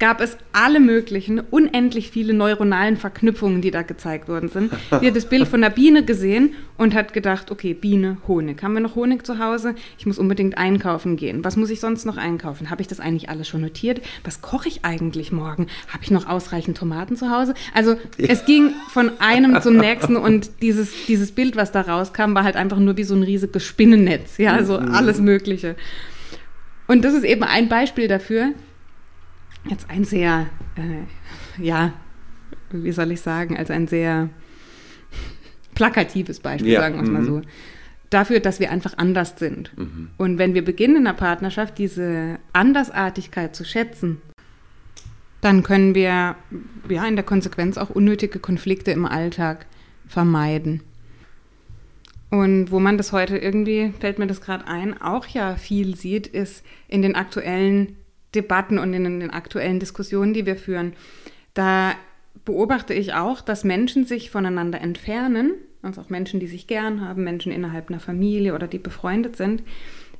gab 0.00 0.20
es 0.20 0.36
alle 0.52 0.80
möglichen, 0.80 1.38
unendlich 1.38 2.10
viele 2.10 2.34
neuronalen 2.34 2.96
Verknüpfungen, 2.96 3.60
die 3.62 3.70
da 3.70 3.82
gezeigt 3.82 4.28
worden 4.28 4.48
sind. 4.48 4.72
Sie 5.00 5.06
hat 5.06 5.16
das 5.16 5.26
Bild 5.26 5.46
von 5.46 5.60
der 5.60 5.70
Biene 5.70 6.04
gesehen 6.04 6.54
und 6.76 6.94
hat 6.94 7.12
gedacht, 7.12 7.50
okay, 7.50 7.74
Biene, 7.74 8.16
Honig. 8.26 8.62
Haben 8.62 8.74
wir 8.74 8.80
noch 8.80 8.96
Honig 8.96 9.24
zu 9.24 9.38
Hause? 9.38 9.74
Ich 9.96 10.04
muss 10.04 10.18
unbedingt 10.18 10.58
einkaufen 10.58 11.16
gehen. 11.16 11.44
Was 11.44 11.56
muss 11.56 11.70
ich 11.70 11.78
sonst 11.78 12.06
noch 12.06 12.16
einkaufen? 12.16 12.70
Habe 12.70 12.82
ich 12.82 12.88
das 12.88 12.98
eigentlich 12.98 13.28
alles 13.28 13.46
schon 13.46 13.60
notiert? 13.60 14.00
Was 14.24 14.42
koche 14.42 14.68
ich 14.68 14.84
eigentlich 14.84 15.30
morgen? 15.30 15.68
Habe 15.88 16.02
ich 16.02 16.10
noch 16.10 16.28
ausreichend 16.28 16.76
Tomaten 16.76 17.16
zu 17.16 17.30
Hause? 17.30 17.54
Also 17.72 17.92
ja. 17.92 18.28
es 18.28 18.44
ging 18.44 18.72
von 18.90 19.12
einem 19.20 19.62
zum 19.62 19.76
nächsten 19.76 20.16
und 20.16 20.50
dieses, 20.60 21.06
dieses 21.06 21.30
Bild, 21.30 21.54
was 21.54 21.70
da 21.70 21.82
rauskam, 21.82 22.34
war 22.34 22.42
halt 22.42 22.56
einfach 22.56 22.78
nur 22.78 22.96
wie 22.96 23.04
so 23.04 23.14
ein 23.14 23.22
riesiges 23.22 23.64
Spinnennetz. 23.64 24.38
Ja, 24.38 24.54
also 24.54 24.76
alles 24.76 25.20
Mögliche. 25.20 25.76
Und 26.86 27.04
das 27.04 27.14
ist 27.14 27.24
eben 27.24 27.44
ein 27.44 27.68
Beispiel 27.68 28.08
dafür, 28.08 28.52
jetzt 29.68 29.88
ein 29.90 30.04
sehr, 30.04 30.46
äh, 30.76 31.62
ja, 31.62 31.92
wie 32.70 32.92
soll 32.92 33.12
ich 33.12 33.20
sagen, 33.20 33.56
als 33.56 33.70
ein 33.70 33.86
sehr 33.86 34.28
plakatives 35.74 36.40
Beispiel, 36.40 36.72
ja. 36.72 36.80
sagen 36.80 36.96
wir 36.96 37.02
es 37.02 37.10
mal 37.10 37.24
so. 37.24 37.36
Mhm. 37.38 37.44
Dafür, 38.10 38.40
dass 38.40 38.60
wir 38.60 38.70
einfach 38.70 38.96
anders 38.96 39.34
sind. 39.38 39.76
Mhm. 39.76 40.10
Und 40.18 40.38
wenn 40.38 40.54
wir 40.54 40.64
beginnen 40.64 40.96
in 40.96 41.04
der 41.04 41.14
Partnerschaft, 41.14 41.78
diese 41.78 42.38
Andersartigkeit 42.52 43.56
zu 43.56 43.64
schätzen, 43.64 44.20
dann 45.40 45.62
können 45.62 45.94
wir 45.94 46.36
ja 46.88 47.04
in 47.06 47.16
der 47.16 47.24
Konsequenz 47.24 47.76
auch 47.76 47.90
unnötige 47.90 48.38
Konflikte 48.38 48.92
im 48.92 49.04
Alltag 49.04 49.66
vermeiden. 50.06 50.82
Und 52.30 52.70
wo 52.70 52.80
man 52.80 52.96
das 52.96 53.12
heute 53.12 53.36
irgendwie, 53.36 53.92
fällt 54.00 54.18
mir 54.18 54.26
das 54.26 54.40
gerade 54.40 54.66
ein, 54.66 55.00
auch 55.00 55.26
ja 55.26 55.56
viel 55.56 55.96
sieht, 55.96 56.26
ist 56.26 56.64
in 56.88 57.02
den 57.02 57.14
aktuellen 57.14 57.96
Debatten 58.34 58.78
und 58.78 58.92
in 58.92 59.04
den 59.04 59.30
aktuellen 59.30 59.80
Diskussionen, 59.80 60.34
die 60.34 60.46
wir 60.46 60.56
führen, 60.56 60.92
da 61.54 61.94
beobachte 62.44 62.94
ich 62.94 63.14
auch, 63.14 63.40
dass 63.40 63.64
Menschen 63.64 64.06
sich 64.06 64.30
voneinander 64.30 64.80
entfernen, 64.80 65.52
also 65.82 66.00
auch 66.00 66.10
Menschen, 66.10 66.40
die 66.40 66.46
sich 66.46 66.66
gern 66.66 67.00
haben, 67.00 67.24
Menschen 67.24 67.52
innerhalb 67.52 67.88
einer 67.88 68.00
Familie 68.00 68.54
oder 68.54 68.66
die 68.66 68.78
befreundet 68.78 69.36
sind, 69.36 69.62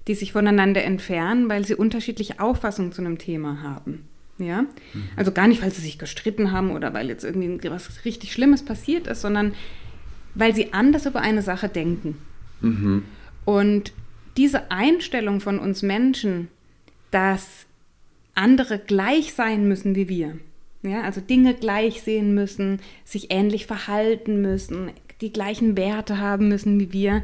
die 0.06 0.14
sich 0.14 0.32
voneinander 0.32 0.84
entfernen, 0.84 1.48
weil 1.48 1.64
sie 1.64 1.74
unterschiedliche 1.74 2.40
Auffassungen 2.40 2.92
zu 2.92 3.00
einem 3.00 3.18
Thema 3.18 3.62
haben. 3.62 4.08
Ja, 4.36 4.62
mhm. 4.62 4.68
also 5.14 5.30
gar 5.30 5.46
nicht, 5.46 5.62
weil 5.62 5.70
sie 5.70 5.80
sich 5.80 5.98
gestritten 5.98 6.50
haben 6.50 6.72
oder 6.72 6.92
weil 6.92 7.08
jetzt 7.08 7.24
irgendwie 7.24 7.70
was 7.70 8.04
richtig 8.04 8.32
Schlimmes 8.32 8.64
passiert 8.64 9.06
ist, 9.06 9.20
sondern 9.20 9.54
weil 10.34 10.54
sie 10.54 10.72
anders 10.72 11.06
über 11.06 11.20
eine 11.20 11.42
Sache 11.42 11.68
denken. 11.68 12.18
Mhm. 12.60 13.04
Und 13.44 13.92
diese 14.36 14.72
Einstellung 14.72 15.40
von 15.40 15.60
uns 15.60 15.82
Menschen, 15.82 16.48
dass 17.12 17.66
andere 18.34 18.78
gleich 18.78 19.34
sein 19.34 19.68
müssen 19.68 19.94
wie 19.94 20.08
wir. 20.08 20.38
Ja, 20.82 21.02
also 21.02 21.20
Dinge 21.20 21.54
gleich 21.54 22.02
sehen 22.02 22.34
müssen, 22.34 22.80
sich 23.04 23.30
ähnlich 23.30 23.66
verhalten 23.66 24.42
müssen, 24.42 24.90
die 25.20 25.32
gleichen 25.32 25.76
Werte 25.76 26.18
haben 26.18 26.48
müssen 26.48 26.78
wie 26.78 26.92
wir. 26.92 27.22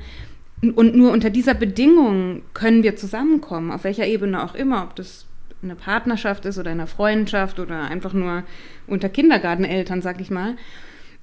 Und 0.62 0.94
nur 0.94 1.12
unter 1.12 1.30
dieser 1.30 1.54
Bedingung 1.54 2.42
können 2.54 2.82
wir 2.82 2.96
zusammenkommen, 2.96 3.70
auf 3.70 3.84
welcher 3.84 4.06
Ebene 4.06 4.42
auch 4.42 4.54
immer, 4.54 4.84
ob 4.84 4.96
das 4.96 5.26
eine 5.62 5.74
Partnerschaft 5.74 6.46
ist 6.46 6.58
oder 6.58 6.70
eine 6.70 6.86
Freundschaft 6.86 7.58
oder 7.60 7.82
einfach 7.82 8.14
nur 8.14 8.44
unter 8.86 9.10
Kindergarteneltern, 9.10 10.00
sag 10.00 10.20
ich 10.22 10.30
mal. 10.30 10.56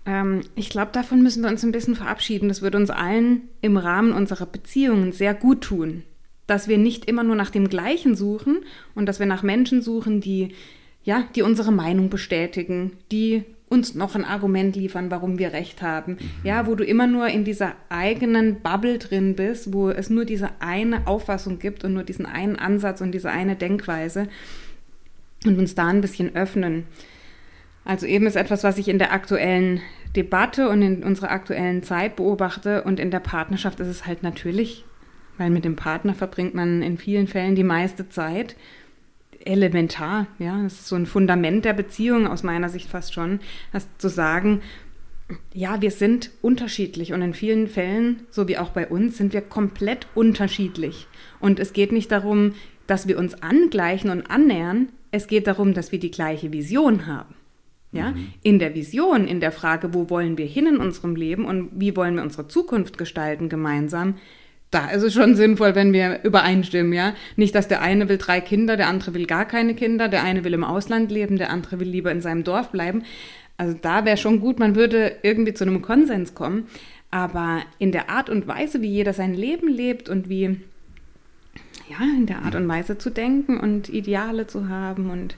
Ähm, 0.06 0.42
ich 0.56 0.70
glaube, 0.70 0.92
davon 0.92 1.24
müssen 1.24 1.42
wir 1.42 1.50
uns 1.50 1.64
ein 1.64 1.72
bisschen 1.72 1.96
verabschieden. 1.96 2.50
Das 2.50 2.62
würde 2.62 2.78
uns 2.78 2.92
allen 2.92 3.42
im 3.62 3.78
Rahmen 3.78 4.12
unserer 4.12 4.46
Beziehungen 4.46 5.12
sehr 5.12 5.34
gut 5.34 5.62
tun 5.62 6.04
dass 6.48 6.68
wir 6.68 6.78
nicht 6.78 7.06
immer 7.06 7.24
nur 7.24 7.36
nach 7.36 7.50
dem 7.50 7.70
Gleichen 7.70 8.16
suchen 8.16 8.60
und 8.96 9.06
dass 9.06 9.20
wir 9.20 9.26
nach 9.26 9.44
Menschen 9.44 9.82
suchen, 9.82 10.22
die, 10.22 10.56
ja, 11.04 11.26
die 11.36 11.42
unsere 11.42 11.72
Meinung 11.72 12.10
bestätigen, 12.10 12.94
die 13.12 13.44
uns 13.70 13.96
noch 13.96 14.16
ein 14.16 14.24
Argument 14.24 14.76
liefern, 14.78 15.12
warum 15.12 15.40
wir 15.40 15.52
recht 15.52 15.82
haben. 15.82 16.14
Mhm. 16.14 16.20
Ja, 16.44 16.68
wo 16.68 16.76
du 16.76 16.86
immer 16.86 17.06
nur 17.06 17.28
in 17.28 17.44
dieser 17.44 17.74
eigenen 17.90 18.62
Bubble 18.62 18.98
drin 18.98 19.36
bist, 19.36 19.74
wo 19.74 19.90
es 19.90 20.10
nur 20.10 20.24
diese 20.24 20.50
eine 20.60 21.06
Auffassung 21.06 21.60
gibt 21.60 21.84
und 21.84 21.94
nur 21.94 22.04
diesen 22.04 22.26
einen 22.26 22.56
Ansatz 22.56 23.02
und 23.02 23.12
diese 23.12 23.30
eine 23.30 23.58
Denkweise 23.58 24.30
und 25.46 25.60
uns 25.60 25.76
da 25.76 25.88
ein 25.88 26.02
bisschen 26.02 26.34
öffnen. 26.36 26.86
Also 27.84 28.06
eben 28.06 28.26
ist 28.26 28.36
etwas, 28.36 28.64
was 28.64 28.78
ich 28.78 28.88
in 28.88 29.00
der 29.00 29.12
aktuellen 29.12 29.82
Debatte 30.16 30.70
und 30.70 30.82
in 30.82 31.04
unserer 31.04 31.32
aktuellen 31.32 31.84
Zeit 31.84 32.16
beobachte 32.16 32.84
und 32.84 33.00
in 33.00 33.12
der 33.12 33.20
Partnerschaft 33.20 33.80
ist 33.82 33.88
es 33.88 34.06
halt 34.06 34.24
natürlich 34.24 34.86
weil 35.38 35.50
mit 35.50 35.66
dem 35.66 35.76
Partner 35.76 36.14
verbringt 36.14 36.54
man 36.54 36.82
in 36.82 36.98
vielen 36.98 37.28
Fällen 37.28 37.56
die 37.56 37.64
meiste 37.64 38.10
Zeit. 38.10 38.56
Elementar, 39.46 40.28
ja, 40.40 40.62
das 40.64 40.74
ist 40.74 40.88
so 40.88 40.96
ein 40.96 41.06
Fundament 41.06 41.64
der 41.64 41.74
Beziehung 41.74 42.28
aus 42.28 42.44
meiner 42.44 42.70
Sicht 42.70 42.90
fast 42.90 43.14
schon, 43.14 43.40
das 43.72 43.88
zu 43.98 44.10
sagen, 44.10 44.62
ja, 45.54 45.82
wir 45.82 45.92
sind 45.92 46.32
unterschiedlich 46.42 47.14
und 47.14 47.22
in 47.22 47.34
vielen 47.34 47.68
Fällen, 47.68 48.22
so 48.30 48.48
wie 48.48 48.58
auch 48.58 48.70
bei 48.70 48.88
uns, 48.88 49.18
sind 49.18 49.34
wir 49.34 49.42
komplett 49.42 50.08
unterschiedlich. 50.16 51.08
Und 51.40 51.60
es 51.60 51.74
geht 51.74 51.92
nicht 51.92 52.12
darum, 52.12 52.54
dass 52.88 53.08
wir 53.08 53.18
uns 53.18 53.42
angleichen 53.42 54.10
und 54.10 54.30
annähern, 54.30 54.90
es 55.12 55.28
geht 55.28 55.48
darum, 55.48 55.74
dass 55.74 55.92
wir 55.92 56.00
die 56.00 56.12
gleiche 56.12 56.52
Vision 56.52 57.06
haben. 57.06 57.36
Ja? 57.92 58.12
Mhm. 58.12 58.28
In 58.44 58.60
der 58.60 58.76
Vision, 58.76 59.28
in 59.28 59.40
der 59.40 59.52
Frage, 59.52 59.94
wo 59.94 60.10
wollen 60.10 60.38
wir 60.38 60.46
hin 60.46 60.68
in 60.68 60.78
unserem 60.78 61.16
Leben 61.16 61.46
und 61.46 61.70
wie 61.74 61.96
wollen 61.96 62.16
wir 62.16 62.24
unsere 62.24 62.48
Zukunft 62.48 62.98
gestalten 62.98 63.50
gemeinsam, 63.50 64.16
da 64.72 64.90
ist 64.90 65.04
es 65.04 65.14
schon 65.14 65.36
sinnvoll, 65.36 65.76
wenn 65.76 65.94
wir 65.94 66.24
übereinstimmen, 66.24 66.94
ja. 66.94 67.14
Nicht, 67.36 67.56
dass 67.56 67.68
der 67.68 67.82
eine 67.82 68.10
will 68.10 68.18
drei 68.18 68.42
Kinder, 68.42 68.76
der 68.76 68.88
andere 68.88 69.14
will 69.14 69.26
gar 69.26 69.46
keine 69.46 69.76
Kinder, 69.76 70.10
der 70.10 70.24
eine 70.24 70.44
will 70.44 70.54
im 70.54 70.64
Ausland 70.64 71.12
leben, 71.12 71.38
der 71.38 71.52
andere 71.52 71.80
will 71.80 71.88
lieber 71.88 72.12
in 72.12 72.22
seinem 72.22 72.44
Dorf 72.44 72.70
bleiben. 72.72 73.04
Also 73.56 73.76
da 73.82 74.06
wäre 74.06 74.18
schon 74.18 74.40
gut, 74.40 74.60
man 74.60 74.76
würde 74.76 75.16
irgendwie 75.24 75.54
zu 75.54 75.64
einem 75.64 75.82
Konsens 75.82 76.36
kommen. 76.36 76.68
Aber 77.10 77.62
in 77.80 77.94
der 77.94 78.10
Art 78.10 78.30
und 78.30 78.48
Weise, 78.48 78.82
wie 78.82 78.90
jeder 78.90 79.14
sein 79.14 79.34
Leben 79.34 79.70
lebt 79.70 80.10
und 80.10 80.28
wie, 80.28 80.60
ja, 81.90 81.98
in 82.18 82.26
der 82.26 82.44
Art 82.44 82.56
und 82.56 82.68
Weise 82.68 82.98
zu 82.98 83.10
denken 83.10 83.58
und 83.58 83.88
Ideale 83.88 84.48
zu 84.48 84.68
haben 84.68 85.10
und 85.10 85.38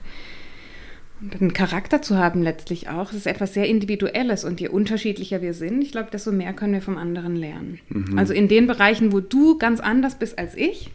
einen 1.38 1.52
Charakter 1.52 2.02
zu 2.02 2.16
haben 2.16 2.42
letztlich 2.42 2.88
auch. 2.88 3.10
Es 3.10 3.16
ist 3.16 3.26
etwas 3.26 3.54
sehr 3.54 3.66
Individuelles 3.66 4.44
und 4.44 4.60
je 4.60 4.68
unterschiedlicher 4.68 5.42
wir 5.42 5.54
sind, 5.54 5.82
ich 5.82 5.92
glaube, 5.92 6.10
desto 6.10 6.32
mehr 6.32 6.52
können 6.52 6.72
wir 6.72 6.82
vom 6.82 6.96
anderen 6.96 7.36
lernen. 7.36 7.78
Mhm. 7.88 8.18
Also 8.18 8.32
in 8.32 8.48
den 8.48 8.66
Bereichen, 8.66 9.12
wo 9.12 9.20
du 9.20 9.58
ganz 9.58 9.80
anders 9.80 10.14
bist 10.14 10.38
als 10.38 10.54
ich, 10.54 10.90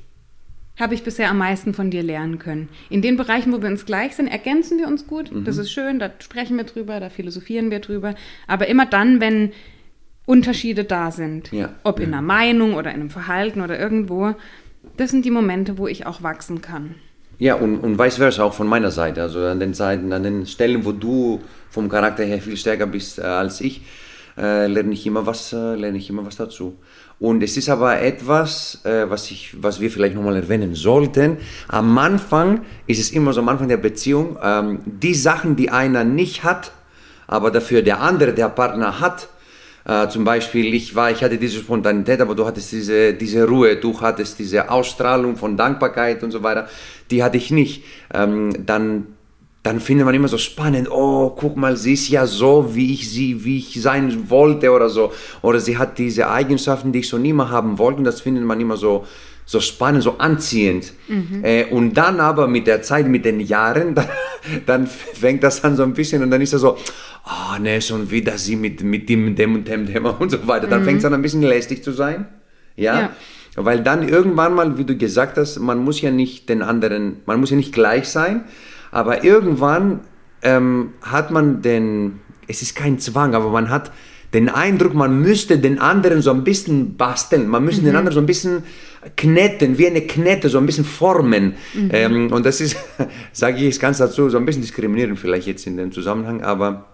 habe 0.79 0.93
ich 0.93 1.03
bisher 1.03 1.29
am 1.29 1.37
meisten 1.37 1.73
von 1.73 1.89
dir 1.89 2.03
lernen 2.03 2.39
können. 2.39 2.69
In 2.89 3.01
den 3.01 3.17
Bereichen, 3.17 3.53
wo 3.53 3.61
wir 3.61 3.69
uns 3.69 3.85
gleich 3.85 4.15
sind, 4.15 4.27
ergänzen 4.27 4.77
wir 4.77 4.87
uns 4.87 5.07
gut. 5.07 5.31
Mhm. 5.31 5.45
Das 5.45 5.57
ist 5.57 5.71
schön, 5.71 5.99
da 5.99 6.11
sprechen 6.19 6.57
wir 6.57 6.65
drüber, 6.65 6.99
da 6.99 7.09
philosophieren 7.09 7.71
wir 7.71 7.79
drüber. 7.79 8.15
Aber 8.47 8.67
immer 8.67 8.85
dann, 8.85 9.21
wenn 9.21 9.51
Unterschiede 10.25 10.83
da 10.83 11.11
sind, 11.11 11.51
ja. 11.51 11.73
ob 11.83 11.99
in 11.99 12.13
einer 12.13 12.21
Meinung 12.21 12.73
oder 12.73 12.89
in 12.89 12.99
einem 12.99 13.09
Verhalten 13.09 13.61
oder 13.61 13.79
irgendwo, 13.79 14.35
das 14.97 15.11
sind 15.11 15.23
die 15.23 15.31
Momente, 15.31 15.77
wo 15.77 15.87
ich 15.87 16.05
auch 16.05 16.23
wachsen 16.23 16.61
kann. 16.61 16.95
Ja, 17.37 17.55
und, 17.55 17.79
und 17.79 17.99
vice 17.99 18.17
versa 18.17 18.43
auch 18.43 18.53
von 18.53 18.67
meiner 18.67 18.91
Seite. 18.91 19.21
Also 19.21 19.39
an 19.39 19.59
den 19.59 19.73
Seiten, 19.73 20.13
an 20.13 20.23
den 20.23 20.45
Stellen, 20.45 20.85
wo 20.85 20.91
du 20.91 21.41
vom 21.69 21.89
Charakter 21.89 22.23
her 22.23 22.41
viel 22.41 22.55
stärker 22.55 22.87
bist 22.87 23.19
äh, 23.19 23.23
als 23.23 23.59
ich, 23.59 23.81
äh, 24.37 24.67
lerne 24.67 24.93
ich 24.93 25.05
immer 25.05 25.25
was, 25.25 25.51
äh, 25.51 25.75
lerne 25.75 25.97
ich 25.97 26.09
immer 26.09 26.25
was 26.25 26.37
dazu. 26.37 26.77
Und 27.19 27.43
es 27.43 27.57
ist 27.57 27.69
aber 27.69 28.01
etwas, 28.01 28.81
äh, 28.85 29.09
was, 29.09 29.31
ich, 29.31 29.61
was 29.61 29.79
wir 29.79 29.91
vielleicht 29.91 30.15
nochmal 30.15 30.35
erwähnen 30.35 30.75
sollten. 30.75 31.37
Am 31.67 31.97
Anfang 31.97 32.61
ist 32.87 32.99
es 32.99 33.11
immer 33.11 33.33
so, 33.33 33.41
am 33.41 33.49
Anfang 33.49 33.67
der 33.67 33.77
Beziehung, 33.77 34.37
ähm, 34.41 34.79
die 34.85 35.15
Sachen, 35.15 35.55
die 35.55 35.69
einer 35.69 36.03
nicht 36.03 36.43
hat, 36.43 36.71
aber 37.27 37.51
dafür 37.51 37.81
der 37.81 38.01
andere, 38.01 38.33
der 38.33 38.49
Partner 38.49 38.99
hat, 38.99 39.29
äh, 39.85 40.09
zum 40.09 40.23
Beispiel, 40.23 40.73
ich 40.73 40.95
war, 40.95 41.11
ich 41.11 41.23
hatte 41.23 41.37
diese 41.37 41.59
Spontanität, 41.59 42.19
aber 42.19 42.33
du 42.33 42.45
hattest 42.45 42.71
diese, 42.71 43.13
diese 43.13 43.47
Ruhe, 43.47 43.75
du 43.75 43.99
hattest 44.01 44.39
diese 44.39 44.69
Ausstrahlung 44.69 45.37
von 45.37 45.57
Dankbarkeit 45.57 46.23
und 46.23 46.31
so 46.31 46.41
weiter, 46.41 46.67
die 47.11 47.23
hatte 47.23 47.37
ich 47.37 47.51
nicht. 47.51 47.83
Ähm, 48.11 48.65
dann, 48.65 49.07
dann 49.61 49.79
findet 49.79 50.05
man 50.05 50.15
immer 50.15 50.27
so 50.27 50.39
spannend, 50.39 50.89
oh, 50.89 51.29
guck 51.29 51.55
mal, 51.55 51.77
sie 51.77 51.93
ist 51.93 52.09
ja 52.09 52.25
so, 52.25 52.73
wie 52.73 52.93
ich 52.93 53.11
sie, 53.11 53.45
wie 53.45 53.59
ich 53.59 53.79
sein 53.79 54.29
wollte 54.29 54.71
oder 54.71 54.89
so. 54.89 55.13
Oder 55.43 55.59
sie 55.59 55.77
hat 55.77 55.99
diese 55.99 56.31
Eigenschaften, 56.31 56.91
die 56.91 56.99
ich 56.99 57.09
so 57.09 57.19
nie 57.19 57.33
mehr 57.33 57.51
haben 57.51 57.77
wollte 57.77 57.99
und 57.99 58.05
das 58.05 58.21
findet 58.21 58.43
man 58.43 58.59
immer 58.59 58.77
so, 58.77 59.05
so 59.45 59.59
spannend, 59.59 60.03
so 60.03 60.17
anziehend. 60.17 60.93
Mhm. 61.07 61.43
Äh, 61.43 61.65
und 61.65 61.93
dann 61.93 62.19
aber 62.19 62.47
mit 62.47 62.67
der 62.67 62.81
Zeit, 62.81 63.07
mit 63.07 63.25
den 63.25 63.39
Jahren, 63.39 63.95
dann, 63.95 64.07
dann, 64.65 64.87
fängt 64.87 65.43
das 65.43 65.63
an 65.63 65.75
so 65.75 65.83
ein 65.83 65.93
bisschen 65.93 66.23
und 66.23 66.31
dann 66.31 66.41
ist 66.41 66.53
er 66.53 66.59
so, 66.59 66.77
oh 67.25 67.59
ne, 67.59 67.81
schon 67.81 68.09
wieder 68.09 68.37
sie 68.37 68.55
mit, 68.55 68.83
mit 68.83 69.07
dem, 69.07 69.35
dem 69.35 69.55
und 69.55 69.67
dem 69.67 69.85
Thema 69.85 70.19
und 70.19 70.31
so 70.31 70.47
weiter. 70.47 70.67
Dann 70.67 70.81
mhm. 70.81 70.85
fängt 70.85 70.99
es 70.99 71.05
an 71.05 71.13
ein 71.13 71.21
bisschen 71.21 71.43
lästig 71.43 71.83
zu 71.83 71.91
sein. 71.91 72.25
Ja? 72.75 72.99
ja. 72.99 73.09
Weil 73.55 73.83
dann 73.83 74.07
irgendwann 74.07 74.53
mal, 74.53 74.77
wie 74.77 74.83
du 74.83 74.97
gesagt 74.97 75.37
hast, 75.37 75.59
man 75.59 75.79
muss 75.79 76.01
ja 76.01 76.11
nicht 76.11 76.49
den 76.49 76.61
anderen, 76.61 77.17
man 77.25 77.39
muss 77.39 77.51
ja 77.51 77.55
nicht 77.55 77.73
gleich 77.73 78.09
sein, 78.09 78.43
aber 78.91 79.23
irgendwann 79.23 80.01
ähm, 80.41 80.93
hat 81.01 81.31
man 81.31 81.61
den, 81.61 82.19
es 82.47 82.61
ist 82.61 82.75
kein 82.75 82.99
Zwang, 82.99 83.33
aber 83.33 83.49
man 83.49 83.69
hat 83.69 83.91
den 84.33 84.49
Eindruck, 84.49 84.93
man 84.93 85.21
müsste 85.21 85.57
den 85.59 85.79
anderen 85.79 86.21
so 86.21 86.31
ein 86.31 86.43
bisschen 86.43 86.95
basteln, 86.97 87.47
man 87.47 87.63
müsste 87.63 87.83
den 87.83 87.95
anderen 87.95 88.13
so 88.13 88.19
ein 88.19 88.25
bisschen 88.25 88.63
kneten, 89.15 89.77
wie 89.77 89.87
eine 89.87 90.01
Knete, 90.01 90.49
so 90.49 90.57
ein 90.57 90.65
bisschen 90.65 90.85
formen. 90.85 91.53
Ähm, 91.91 92.31
und 92.31 92.45
das 92.45 92.59
ist, 92.61 92.75
sage 93.31 93.57
ich 93.57 93.75
es 93.75 93.79
ganz 93.79 93.99
dazu, 93.99 94.29
so 94.29 94.37
ein 94.37 94.45
bisschen 94.45 94.61
diskriminierend 94.61 95.19
vielleicht 95.19 95.47
jetzt 95.47 95.67
in 95.67 95.77
dem 95.77 95.91
Zusammenhang, 95.91 96.43
aber 96.43 96.85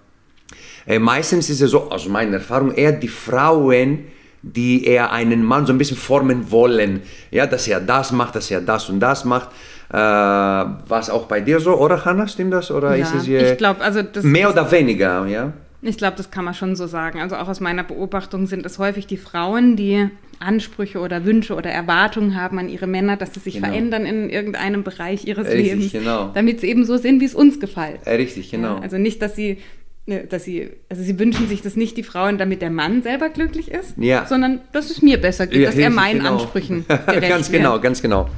äh, 0.86 1.00
meistens 1.00 1.50
ist 1.50 1.62
es 1.62 1.72
so, 1.72 1.92
aus 1.92 2.08
meiner 2.08 2.34
Erfahrung, 2.34 2.74
eher 2.74 2.92
die 2.92 3.08
Frauen, 3.08 4.06
die 4.42 4.86
eher 4.86 5.12
einen 5.12 5.44
Mann 5.44 5.66
so 5.66 5.74
ein 5.74 5.78
bisschen 5.78 5.98
formen 5.98 6.50
wollen. 6.52 7.02
Ja, 7.30 7.46
dass 7.46 7.68
er 7.68 7.80
das 7.80 8.12
macht, 8.12 8.36
dass 8.36 8.50
er 8.50 8.62
das 8.62 8.90
und 8.90 9.00
das 9.00 9.24
macht. 9.24 9.50
Äh, 9.90 9.96
War 9.96 11.00
es 11.00 11.10
auch 11.10 11.28
bei 11.28 11.42
dir 11.42 11.60
so, 11.60 11.78
oder 11.78 12.04
Hannah, 12.04 12.28
stimmt 12.28 12.54
das? 12.54 12.72
Oder 12.72 12.96
Ja, 12.96 13.04
ist 13.04 13.14
es 13.14 13.26
hier 13.26 13.52
ich 13.52 13.58
glaube, 13.58 13.82
also 13.82 14.02
das 14.02 14.24
mehr 14.24 14.50
oder 14.50 14.70
weniger, 14.72 15.26
ja? 15.28 15.54
Ich 15.84 15.98
glaube, 15.98 16.16
das 16.16 16.30
kann 16.30 16.46
man 16.46 16.54
schon 16.54 16.76
so 16.76 16.86
sagen. 16.86 17.20
Also 17.22 17.36
auch 17.38 17.48
aus 17.48 17.60
meiner 17.60 17.84
Beobachtung 17.84 18.46
sind 18.46 18.66
es 18.68 18.78
häufig 18.78 19.08
die 19.08 19.18
Frauen, 19.18 19.76
die 19.76 20.10
Ansprüche 20.40 21.00
oder 21.00 21.26
Wünsche 21.26 21.56
oder 21.56 21.72
Erwartungen 21.72 22.36
haben 22.40 22.60
an 22.60 22.70
ihre 22.70 22.86
Männer, 22.88 23.18
dass 23.18 23.34
sie 23.34 23.40
sich 23.40 23.56
Genau. 23.56 23.68
verändern 23.68 24.06
in 24.06 24.30
irgendeinem 24.30 24.84
Bereich 24.84 25.26
ihres 25.26 25.48
Richtig, 25.48 25.66
Lebens, 25.74 25.92
genau. 25.92 26.30
damit 26.36 26.60
sie 26.62 26.68
eben 26.68 26.86
so 26.86 26.98
sind, 26.98 27.20
wie 27.20 27.26
es 27.26 27.34
uns 27.34 27.60
gefällt. 27.60 28.00
Äh, 28.06 28.16
richtig, 28.16 28.52
genau. 28.52 28.76
Ja, 28.76 28.82
also 28.82 28.98
nicht, 29.00 29.22
dass 29.24 29.36
sie, 29.36 29.58
ne, 30.06 30.24
dass 30.26 30.44
sie, 30.44 30.70
also 30.90 31.02
sie 31.02 31.18
wünschen 31.18 31.48
sich 31.48 31.64
das 31.64 31.76
nicht 31.76 31.98
die 31.98 32.04
Frauen, 32.04 32.38
damit 32.38 32.62
der 32.62 32.70
Mann 32.72 33.02
selber 33.02 33.30
glücklich 33.30 33.72
ist, 33.72 33.96
Ja. 33.98 34.26
sondern 34.28 34.62
dass 34.74 34.92
es 34.92 35.02
mir 35.02 35.20
besser 35.20 35.48
geht, 35.48 35.62
Ja, 35.62 35.66
dass 35.70 35.78
er 35.78 35.90
meinen 35.90 36.20
genau. 36.20 36.34
Ansprüchen 36.38 36.86
gerecht 37.08 37.28
ganz 37.30 37.52
wird. 37.52 37.62
genau, 37.64 37.80
ganz 37.80 38.02
genau. 38.04 38.30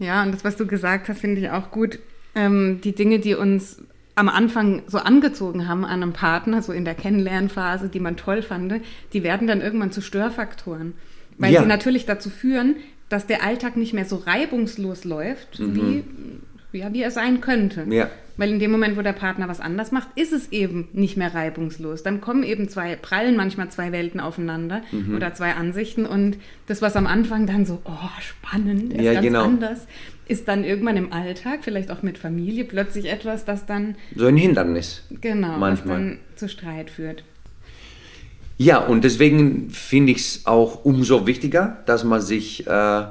Ja, 0.00 0.22
und 0.24 0.32
das, 0.32 0.42
was 0.44 0.56
du 0.56 0.66
gesagt 0.66 1.08
hast, 1.08 1.20
finde 1.20 1.40
ich 1.40 1.50
auch 1.50 1.70
gut. 1.70 2.00
Ähm, 2.34 2.80
die 2.82 2.92
Dinge, 2.92 3.20
die 3.20 3.34
uns 3.36 3.80
am 4.16 4.28
Anfang 4.28 4.82
so 4.86 4.98
angezogen 4.98 5.68
haben 5.68 5.84
an 5.84 6.02
einem 6.02 6.12
Partner, 6.12 6.62
so 6.62 6.72
in 6.72 6.84
der 6.84 6.94
Kennenlernphase, 6.94 7.88
die 7.88 8.00
man 8.00 8.16
toll 8.16 8.42
fand, 8.42 8.74
die 9.12 9.22
werden 9.22 9.46
dann 9.46 9.60
irgendwann 9.60 9.90
zu 9.92 10.00
Störfaktoren. 10.00 10.94
Weil 11.38 11.52
Ja. 11.52 11.62
sie 11.62 11.66
natürlich 11.68 12.06
dazu 12.06 12.30
führen, 12.30 12.76
dass 13.08 13.26
der 13.26 13.42
Alltag 13.42 13.76
nicht 13.76 13.92
mehr 13.92 14.04
so 14.04 14.16
reibungslos 14.16 15.04
läuft, 15.04 15.58
wie, 15.58 16.04
ja, 16.74 16.92
wie 16.92 17.02
er 17.02 17.10
sein 17.10 17.40
könnte. 17.40 17.84
Ja. 17.88 18.10
Weil 18.36 18.50
in 18.50 18.58
dem 18.58 18.72
Moment, 18.72 18.96
wo 18.96 19.02
der 19.02 19.12
Partner 19.12 19.46
was 19.48 19.60
anders 19.60 19.92
macht, 19.92 20.08
ist 20.16 20.32
es 20.32 20.50
eben 20.50 20.88
nicht 20.92 21.16
mehr 21.16 21.32
reibungslos. 21.34 22.02
Dann 22.02 22.20
kommen 22.20 22.42
eben 22.42 22.68
zwei, 22.68 22.96
prallen 22.96 23.36
manchmal 23.36 23.68
zwei 23.70 23.92
Welten 23.92 24.18
aufeinander 24.18 24.82
Mhm. 24.90 25.14
oder 25.14 25.32
zwei 25.34 25.52
Ansichten 25.54 26.04
und 26.04 26.36
das, 26.66 26.82
was 26.82 26.96
am 26.96 27.06
Anfang 27.06 27.46
dann 27.46 27.64
so, 27.64 27.80
oh, 27.84 28.10
spannend, 28.20 28.92
ist 28.92 29.02
Ja, 29.02 29.12
ganz 29.14 29.24
genau. 29.26 29.44
anders, 29.44 29.86
ist 30.26 30.48
dann 30.48 30.64
irgendwann 30.64 30.96
im 30.96 31.12
Alltag, 31.12 31.60
vielleicht 31.62 31.92
auch 31.92 32.02
mit 32.02 32.18
Familie, 32.18 32.64
plötzlich 32.64 33.08
etwas, 33.08 33.44
das 33.44 33.66
dann, 33.66 33.94
So 34.16 34.26
ein 34.26 34.36
Hindernis. 34.36 35.02
genau, 35.20 35.52
was 35.52 35.58
Manchmal. 35.60 35.96
dann 35.96 36.18
zu 36.34 36.48
Streit 36.48 36.90
führt. 36.90 37.22
Ja, 38.56 38.78
und 38.78 39.04
deswegen 39.04 39.70
finde 39.70 40.12
ich 40.12 40.18
es 40.18 40.46
auch 40.46 40.84
umso 40.84 41.26
wichtiger, 41.26 41.82
dass 41.86 42.04
man 42.04 42.20
sich 42.20 42.66
äh, 42.66 43.02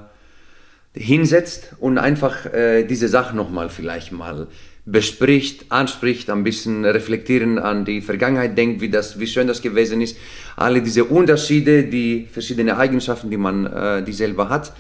hinsetzt 0.93 1.75
und 1.79 1.97
einfach 1.97 2.45
äh, 2.53 2.83
diese 2.83 3.07
Sache 3.07 3.35
nochmal 3.35 3.69
vielleicht 3.69 4.11
mal 4.11 4.47
bespricht, 4.85 5.71
anspricht, 5.71 6.29
ein 6.29 6.43
bisschen 6.43 6.83
reflektieren 6.83 7.57
an 7.57 7.85
die 7.85 8.01
Vergangenheit 8.01 8.57
denkt, 8.57 8.81
wie, 8.81 8.89
das, 8.89 9.19
wie 9.19 9.27
schön 9.27 9.47
das 9.47 9.61
gewesen 9.61 10.01
ist. 10.01 10.17
Alle 10.57 10.81
diese 10.81 11.05
Unterschiede, 11.05 11.83
die 11.83 12.27
verschiedenen 12.31 12.75
Eigenschaften, 12.75 13.29
die 13.29 13.37
man 13.37 13.65
äh, 13.65 14.03
die 14.03 14.11
selber 14.11 14.49
hat, 14.49 14.73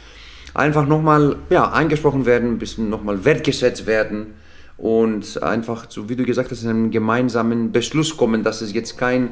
einfach 0.53 0.87
nochmal 0.87 1.37
ja, 1.49 1.65
angesprochen 1.69 2.25
werden, 2.25 2.51
ein 2.51 2.57
bisschen 2.57 2.89
nochmal 2.89 3.23
wertgeschätzt 3.23 3.87
werden 3.87 4.33
und 4.77 5.41
einfach, 5.41 5.85
so 5.89 6.09
wie 6.09 6.15
du 6.15 6.25
gesagt 6.25 6.51
hast, 6.51 6.63
in 6.63 6.69
einen 6.69 6.91
gemeinsamen 6.91 7.71
Beschluss 7.71 8.17
kommen, 8.17 8.43
dass 8.43 8.61
es 8.61 8.73
jetzt 8.73 8.97
kein, 8.97 9.29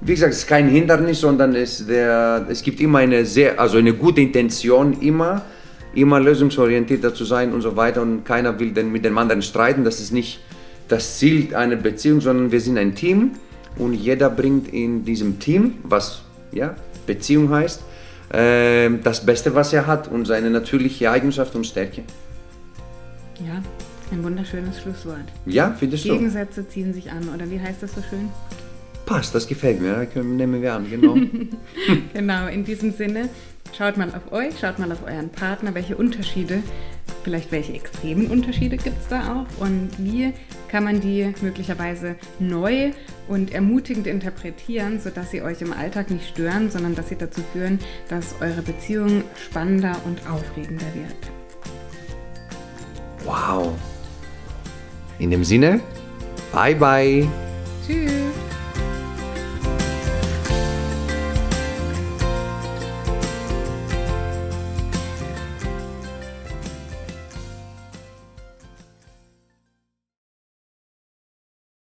wie 0.00 0.14
gesagt, 0.14 0.32
es 0.32 0.40
ist 0.40 0.46
kein 0.48 0.68
Hindernis, 0.68 1.20
sondern 1.20 1.54
es, 1.54 1.86
der, 1.86 2.46
es 2.48 2.62
gibt 2.62 2.80
immer 2.80 2.98
eine 2.98 3.26
sehr, 3.26 3.60
also 3.60 3.76
eine 3.76 3.92
gute 3.92 4.22
Intention, 4.22 5.00
immer, 5.00 5.44
immer 5.96 6.20
lösungsorientierter 6.20 7.14
zu 7.14 7.24
sein 7.24 7.52
und 7.52 7.62
so 7.62 7.76
weiter 7.76 8.02
und 8.02 8.24
keiner 8.24 8.58
will 8.60 8.72
denn 8.72 8.92
mit 8.92 9.04
dem 9.04 9.16
anderen 9.18 9.42
streiten, 9.42 9.84
das 9.84 10.00
ist 10.00 10.12
nicht 10.12 10.40
das 10.88 11.18
Ziel 11.18 11.54
einer 11.54 11.76
Beziehung, 11.76 12.20
sondern 12.20 12.52
wir 12.52 12.60
sind 12.60 12.78
ein 12.78 12.94
Team 12.94 13.32
und 13.78 13.94
jeder 13.94 14.30
bringt 14.30 14.72
in 14.72 15.04
diesem 15.04 15.38
Team, 15.38 15.78
was 15.82 16.22
ja, 16.52 16.76
Beziehung 17.06 17.50
heißt, 17.50 17.82
äh, 18.32 18.90
das 19.02 19.24
Beste, 19.24 19.54
was 19.54 19.72
er 19.72 19.86
hat 19.86 20.08
und 20.08 20.26
seine 20.26 20.50
natürliche 20.50 21.10
Eigenschaft 21.10 21.54
und 21.54 21.66
Stärke. 21.66 22.02
Ja, 23.46 23.62
ein 24.12 24.22
wunderschönes 24.22 24.80
Schlusswort. 24.80 25.24
Ja, 25.44 25.74
findest 25.78 26.04
du? 26.04 26.10
Gegensätze 26.10 26.68
ziehen 26.68 26.92
sich 26.92 27.10
an, 27.10 27.28
oder 27.34 27.50
wie 27.50 27.60
heißt 27.60 27.82
das 27.82 27.94
so 27.94 28.02
schön? 28.08 28.28
Passt, 29.04 29.34
das 29.34 29.46
gefällt 29.46 29.80
mir, 29.80 30.06
nehmen 30.22 30.60
wir 30.62 30.74
an, 30.74 30.90
genau. 30.90 31.16
Genau, 32.12 32.48
in 32.48 32.64
diesem 32.64 32.92
Sinne, 32.92 33.28
schaut 33.76 33.96
mal 33.96 34.08
auf 34.08 34.32
euch, 34.32 34.58
schaut 34.60 34.78
mal 34.78 34.90
auf 34.92 35.02
euren 35.06 35.30
Partner, 35.30 35.74
welche 35.74 35.96
Unterschiede, 35.96 36.62
vielleicht 37.24 37.52
welche 37.52 37.72
extremen 37.72 38.28
Unterschiede 38.28 38.76
gibt 38.76 39.00
es 39.00 39.08
da 39.08 39.34
auch 39.34 39.62
und 39.62 39.90
wie 39.98 40.32
kann 40.68 40.84
man 40.84 41.00
die 41.00 41.32
möglicherweise 41.40 42.16
neu 42.38 42.92
und 43.28 43.52
ermutigend 43.52 44.06
interpretieren, 44.06 45.00
sodass 45.00 45.30
sie 45.30 45.42
euch 45.42 45.62
im 45.62 45.72
Alltag 45.72 46.10
nicht 46.10 46.28
stören, 46.28 46.70
sondern 46.70 46.94
dass 46.94 47.08
sie 47.08 47.16
dazu 47.16 47.40
führen, 47.52 47.78
dass 48.08 48.34
eure 48.40 48.62
Beziehung 48.62 49.22
spannender 49.42 49.96
und 50.04 50.20
aufregender 50.28 50.86
wird. 50.94 51.36
wow. 53.24 53.72
In 55.18 55.30
dem 55.30 55.44
Sinne, 55.44 55.80
bye 56.52 56.74
bye. 56.74 57.26
Tschüss! 57.86 58.25